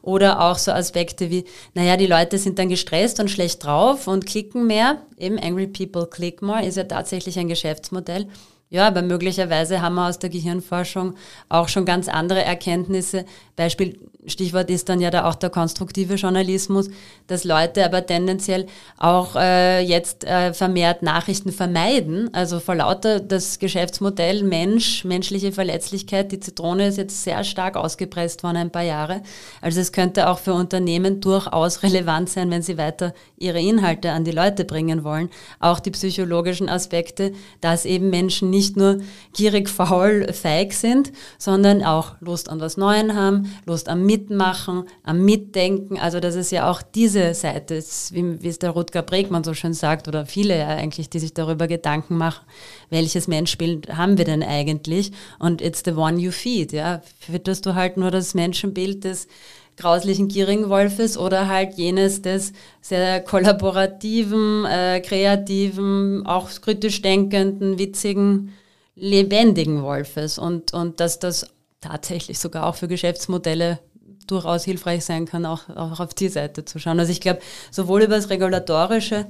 [0.00, 4.24] Oder auch so Aspekte wie, naja, die Leute sind dann gestresst und schlecht drauf und
[4.24, 5.02] klicken mehr.
[5.18, 8.26] Eben Angry People Click More ist ja tatsächlich ein Geschäftsmodell.
[8.68, 11.14] Ja, aber möglicherweise haben wir aus der Gehirnforschung
[11.48, 13.24] auch schon ganz andere Erkenntnisse.
[13.56, 16.88] Beispiel Stichwort ist dann ja da auch der konstruktive Journalismus,
[17.28, 18.66] dass Leute aber tendenziell
[18.98, 22.34] auch äh, jetzt äh, vermehrt Nachrichten vermeiden.
[22.34, 28.42] Also vor lauter das Geschäftsmodell Mensch, menschliche Verletzlichkeit, die Zitrone ist jetzt sehr stark ausgepresst
[28.42, 29.22] worden ein paar Jahre.
[29.60, 34.24] Also es könnte auch für Unternehmen durchaus relevant sein, wenn sie weiter ihre Inhalte an
[34.24, 35.30] die Leute bringen wollen.
[35.60, 38.98] Auch die psychologischen Aspekte, dass eben Menschen nicht nur
[39.32, 45.24] gierig, faul, feig sind, sondern auch Lust an was Neuem haben, Lust am Mitmachen, am
[45.24, 45.98] Mitdenken.
[45.98, 49.74] Also das ist ja auch diese Seite, wie, wie es der Rutger Bregmann so schön
[49.74, 52.44] sagt, oder viele ja eigentlich, die sich darüber Gedanken machen,
[52.90, 55.12] welches Menschenbild haben wir denn eigentlich?
[55.38, 57.02] Und it's the one you feed, ja.
[57.20, 59.28] Fütterst du halt nur das Menschenbild des
[59.76, 68.52] grauslichen gierigen Wolfes oder halt jenes des sehr kollaborativen, äh, kreativen, auch kritisch denkenden, witzigen,
[68.94, 71.46] lebendigen Wolfes und, und dass das
[71.88, 73.78] tatsächlich sogar auch für Geschäftsmodelle
[74.26, 76.98] durchaus hilfreich sein kann, auch, auch auf die Seite zu schauen.
[76.98, 79.26] Also ich glaube, sowohl über das Regulatorische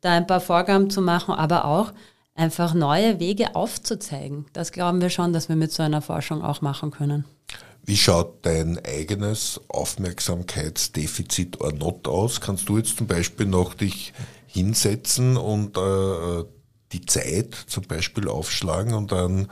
[0.00, 1.92] da ein paar Vorgaben zu machen, aber auch
[2.34, 4.46] einfach neue Wege aufzuzeigen.
[4.52, 7.24] Das glauben wir schon, dass wir mit so einer Forschung auch machen können.
[7.84, 12.40] Wie schaut dein eigenes Aufmerksamkeitsdefizit or not aus?
[12.40, 14.12] Kannst du jetzt zum Beispiel noch dich
[14.46, 16.44] hinsetzen und äh,
[16.92, 19.48] die Zeit zum Beispiel aufschlagen und dann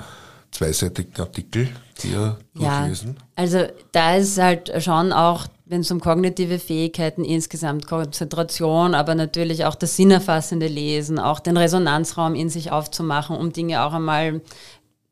[0.57, 1.69] zweiseitigen Artikel
[2.03, 3.17] dir durchlesen?
[3.17, 9.15] Ja, also da ist halt schon auch, wenn es um kognitive Fähigkeiten insgesamt, Konzentration, aber
[9.15, 14.41] natürlich auch das sinnerfassende Lesen, auch den Resonanzraum in sich aufzumachen, um Dinge auch einmal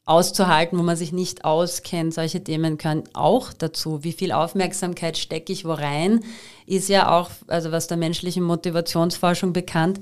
[0.06, 2.14] auszuhalten, wo man sich nicht auskennt.
[2.14, 4.04] Solche Themen können auch dazu.
[4.04, 6.20] Wie viel Aufmerksamkeit stecke ich wo rein,
[6.66, 10.00] ist ja auch, also was der menschlichen Motivationsforschung bekannt,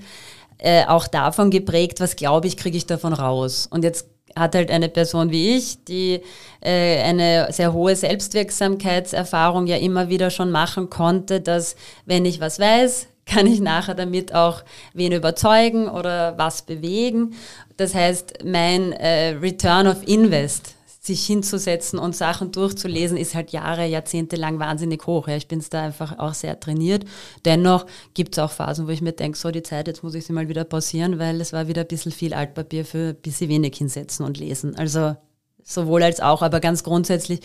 [0.58, 3.68] äh, auch davon geprägt, was glaube ich, kriege ich davon raus.
[3.70, 4.06] Und jetzt
[4.36, 6.20] hat halt eine Person wie ich, die
[6.60, 11.76] äh, eine sehr hohe Selbstwirksamkeitserfahrung ja immer wieder schon machen konnte, dass
[12.06, 14.62] wenn ich was weiß, kann ich nachher damit auch
[14.94, 17.34] wen überzeugen oder was bewegen.
[17.76, 23.84] Das heißt, mein äh, Return of Invest, sich hinzusetzen und Sachen durchzulesen, ist halt Jahre,
[23.86, 25.26] Jahrzehnte lang wahnsinnig hoch.
[25.26, 25.36] Ja.
[25.36, 27.04] Ich bin da einfach auch sehr trainiert.
[27.44, 30.24] Dennoch gibt es auch Phasen, wo ich mir denke, so die Zeit, jetzt muss ich
[30.24, 33.50] sie mal wieder pausieren, weil es war wieder ein bisschen viel Altpapier für ein bisschen
[33.50, 34.76] wenig hinsetzen und lesen.
[34.76, 35.16] Also
[35.64, 37.40] sowohl als auch, aber ganz grundsätzlich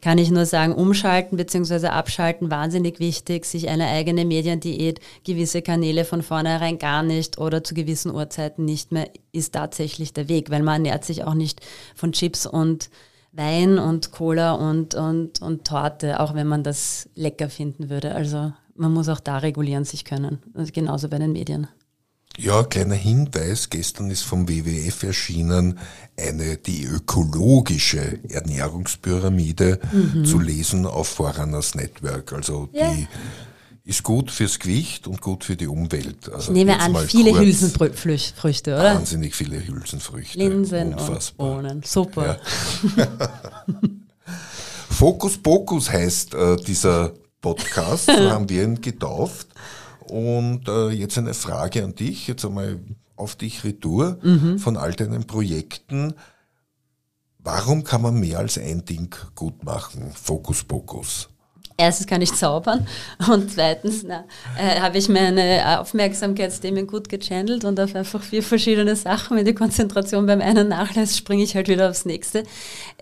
[0.00, 1.88] kann ich nur sagen, umschalten bzw.
[1.88, 7.74] abschalten, wahnsinnig wichtig, sich eine eigene Mediendiät, gewisse Kanäle von vornherein gar nicht oder zu
[7.74, 11.60] gewissen Uhrzeiten nicht mehr, ist tatsächlich der Weg, weil man ernährt sich auch nicht
[11.94, 12.90] von Chips und
[13.32, 18.14] Wein und Cola und, und, und Torte, auch wenn man das lecker finden würde.
[18.14, 20.38] Also man muss auch da regulieren sich können,
[20.72, 21.66] genauso bei den Medien.
[22.38, 25.78] Ja, kleiner Hinweis, gestern ist vom WWF erschienen
[26.16, 30.24] eine die ökologische Ernährungspyramide mhm.
[30.24, 32.32] zu lesen auf Foreigners Network.
[32.32, 32.90] Also ja.
[32.92, 33.06] die
[33.84, 36.32] ist gut fürs Gewicht und gut für die Umwelt.
[36.32, 38.94] Also ich nehme an, viele Hülsenfrüchte, oder?
[38.94, 40.38] Wahnsinnig viele Hülsenfrüchte.
[40.38, 41.48] Linsen Unfassbar.
[41.48, 41.82] und Bohnen.
[41.84, 42.38] Super.
[42.96, 43.06] Ja.
[44.90, 49.48] Fokus Pokus heißt äh, dieser Podcast, so haben wir ihn getauft.
[50.12, 52.78] Und äh, jetzt eine Frage an dich, jetzt einmal
[53.16, 54.58] auf dich retour mhm.
[54.58, 56.12] von all deinen Projekten.
[57.38, 60.12] Warum kann man mehr als ein Ding gut machen?
[60.12, 61.30] Fokus Pokus.
[61.78, 62.86] Erstens kann ich zaubern
[63.30, 69.38] und zweitens äh, habe ich meine Aufmerksamkeitsthemen gut gechannelt und auf einfach vier verschiedene Sachen.
[69.38, 72.42] Wenn die Konzentration beim einen nachlässt, springe ich halt wieder aufs nächste.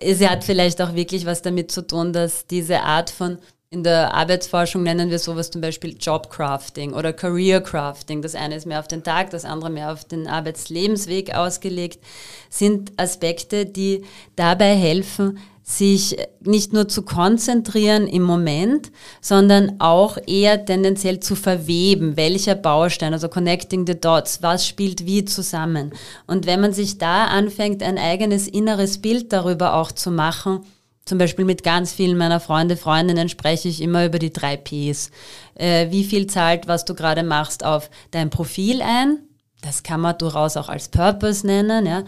[0.01, 3.39] Sie hat vielleicht auch wirklich was damit zu tun, dass diese Art von
[3.73, 8.21] in der Arbeitsforschung nennen wir sowas zum Beispiel Jobcrafting oder Career Crafting.
[8.21, 12.03] Das eine ist mehr auf den Tag, das andere mehr auf den Arbeitslebensweg ausgelegt,
[12.49, 14.03] sind Aspekte, die
[14.35, 18.91] dabei helfen, sich nicht nur zu konzentrieren im Moment,
[19.21, 25.23] sondern auch eher tendenziell zu verweben, welcher Baustein, also connecting the dots, was spielt wie
[25.23, 25.93] zusammen.
[26.27, 30.65] Und wenn man sich da anfängt, ein eigenes inneres Bild darüber auch zu machen,
[31.05, 35.11] zum Beispiel mit ganz vielen meiner Freunde, Freundinnen spreche ich immer über die drei Ps.
[35.55, 39.19] Äh, wie viel zahlt, was du gerade machst, auf dein Profil ein?
[39.61, 41.85] Das kann man durchaus auch als Purpose nennen.
[41.85, 42.03] Ja.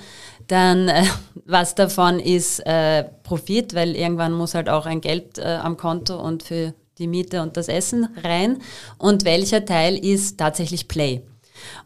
[0.47, 1.03] Dann, äh,
[1.45, 6.19] was davon ist äh, Profit, weil irgendwann muss halt auch ein Geld äh, am Konto
[6.19, 8.59] und für die Miete und das Essen rein.
[8.97, 11.23] Und welcher Teil ist tatsächlich Play?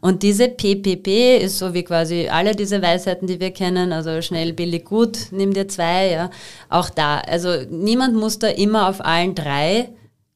[0.02, 4.54] Und diese PPP ist so wie quasi alle diese Weisheiten, die wir kennen, also schnell,
[4.54, 6.30] billig, gut, nimm dir zwei, ja,
[6.70, 7.20] auch da.
[7.20, 9.90] Also niemand muss da immer auf allen drei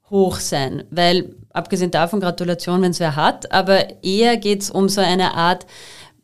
[0.10, 4.89] hoch sein, weil abgesehen davon Gratulation, wenn es wer hat, aber eher geht es um
[4.89, 5.66] so eine Art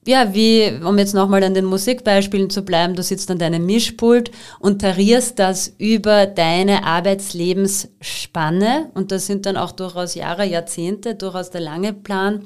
[0.07, 4.31] ja, wie, um jetzt nochmal an den Musikbeispielen zu bleiben, du sitzt an deinem Mischpult
[4.59, 11.49] und tarierst das über deine Arbeitslebensspanne und das sind dann auch durchaus Jahre, Jahrzehnte, durchaus
[11.49, 12.45] der lange Plan,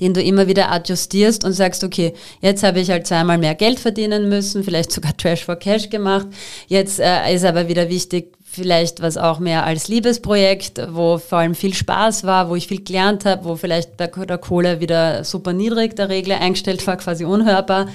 [0.00, 3.78] den du immer wieder adjustierst und sagst, okay, jetzt habe ich halt zweimal mehr Geld
[3.80, 6.26] verdienen müssen, vielleicht sogar Trash for Cash gemacht.
[6.66, 11.54] Jetzt äh, ist aber wieder wichtig, vielleicht was auch mehr als Liebesprojekt, wo vor allem
[11.54, 15.52] viel Spaß war, wo ich viel gelernt habe, wo vielleicht bei der Kohle wieder super
[15.52, 17.88] niedrig der Regler eingestellt war, quasi unhörbar.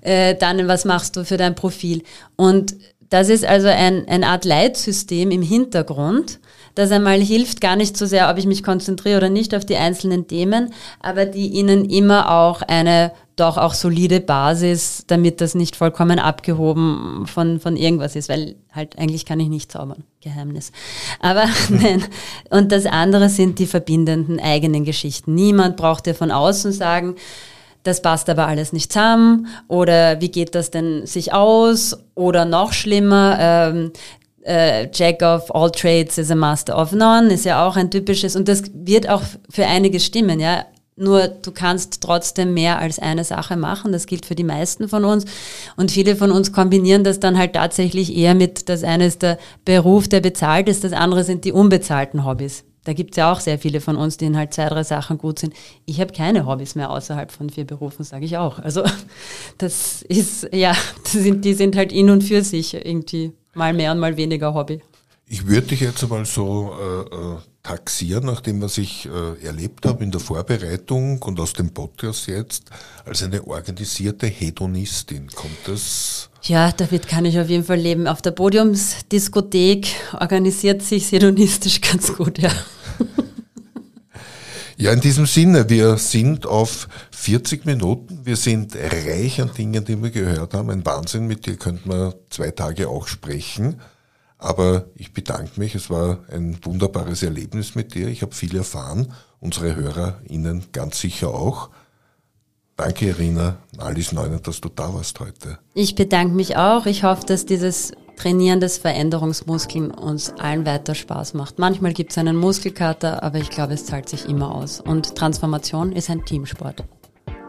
[0.00, 2.02] Äh, dann, was machst du für dein Profil?
[2.36, 2.74] Und
[3.10, 6.38] das ist also ein, eine Art Leitsystem im Hintergrund,
[6.74, 9.76] das einmal hilft, gar nicht so sehr, ob ich mich konzentriere oder nicht auf die
[9.76, 15.74] einzelnen Themen, aber die ihnen immer auch eine doch auch solide Basis, damit das nicht
[15.74, 20.04] vollkommen abgehoben von, von irgendwas ist, weil halt eigentlich kann ich nicht zaubern.
[20.20, 20.72] Geheimnis.
[21.20, 22.04] Aber nein.
[22.50, 25.34] Und das andere sind die verbindenden eigenen Geschichten.
[25.34, 27.16] Niemand braucht dir von außen sagen,
[27.82, 32.74] das passt aber alles nicht zusammen oder wie geht das denn sich aus oder noch
[32.74, 33.92] schlimmer, ähm,
[34.42, 38.36] äh, Jack of all trades is a master of none ist ja auch ein typisches
[38.36, 40.64] und das wird auch für einige stimmen, ja.
[40.96, 43.90] Nur du kannst trotzdem mehr als eine Sache machen.
[43.90, 45.24] Das gilt für die meisten von uns.
[45.78, 49.38] Und viele von uns kombinieren das dann halt tatsächlich eher mit, das eine ist der
[49.64, 52.64] Beruf, der bezahlt ist, das andere sind die unbezahlten Hobbys.
[52.84, 55.18] Da gibt es ja auch sehr viele von uns, die in halt zwei, drei Sachen
[55.18, 55.54] gut sind.
[55.84, 58.58] Ich habe keine Hobbys mehr außerhalb von vier Berufen, sage ich auch.
[58.58, 58.84] Also
[59.58, 63.92] das ist, ja, das sind, die sind halt in und für sich irgendwie mal mehr
[63.92, 64.80] und mal weniger Hobby.
[65.26, 69.86] Ich würde dich jetzt einmal so äh, äh, taxieren, nach dem, was ich äh, erlebt
[69.86, 72.64] habe in der Vorbereitung und aus dem Podcast jetzt,
[73.04, 75.28] als eine organisierte Hedonistin.
[75.28, 76.29] Kommt das?
[76.42, 78.06] Ja, damit kann ich auf jeden Fall leben.
[78.06, 79.88] Auf der Podiumsdiskothek
[80.18, 82.50] organisiert sich hedonistisch ganz gut, ja.
[84.80, 88.20] Ja, in diesem Sinne, wir sind auf 40 Minuten.
[88.24, 90.70] Wir sind reich an Dingen, die wir gehört haben.
[90.70, 93.78] Ein Wahnsinn, mit dir könnten wir zwei Tage auch sprechen.
[94.38, 98.08] Aber ich bedanke mich, es war ein wunderbares Erlebnis mit dir.
[98.08, 101.68] Ich habe viel erfahren, unsere HörerInnen ganz sicher auch.
[102.80, 105.58] Danke, Irina, Alice Neuner, dass du da warst heute.
[105.74, 106.86] Ich bedanke mich auch.
[106.86, 111.58] Ich hoffe, dass dieses Trainieren des Veränderungsmuskeln uns allen weiter Spaß macht.
[111.58, 114.80] Manchmal gibt es einen Muskelkater, aber ich glaube, es zahlt sich immer aus.
[114.80, 116.82] Und Transformation ist ein Teamsport.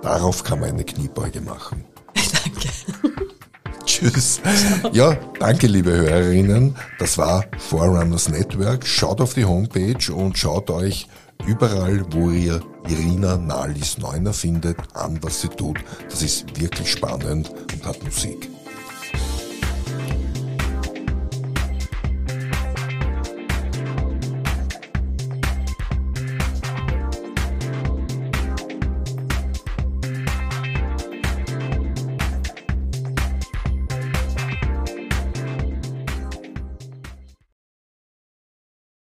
[0.01, 1.86] Darauf kann man eine Kniebeuge machen.
[2.43, 2.67] Danke.
[3.86, 4.41] Tschüss.
[4.91, 6.75] Ja, danke, liebe Hörerinnen.
[6.99, 8.86] Das war Forerunners Network.
[8.86, 11.07] Schaut auf die Homepage und schaut euch
[11.47, 15.77] überall, wo ihr Irina Nalis Neuner findet, an, was sie tut.
[16.09, 18.49] Das ist wirklich spannend und hat Musik.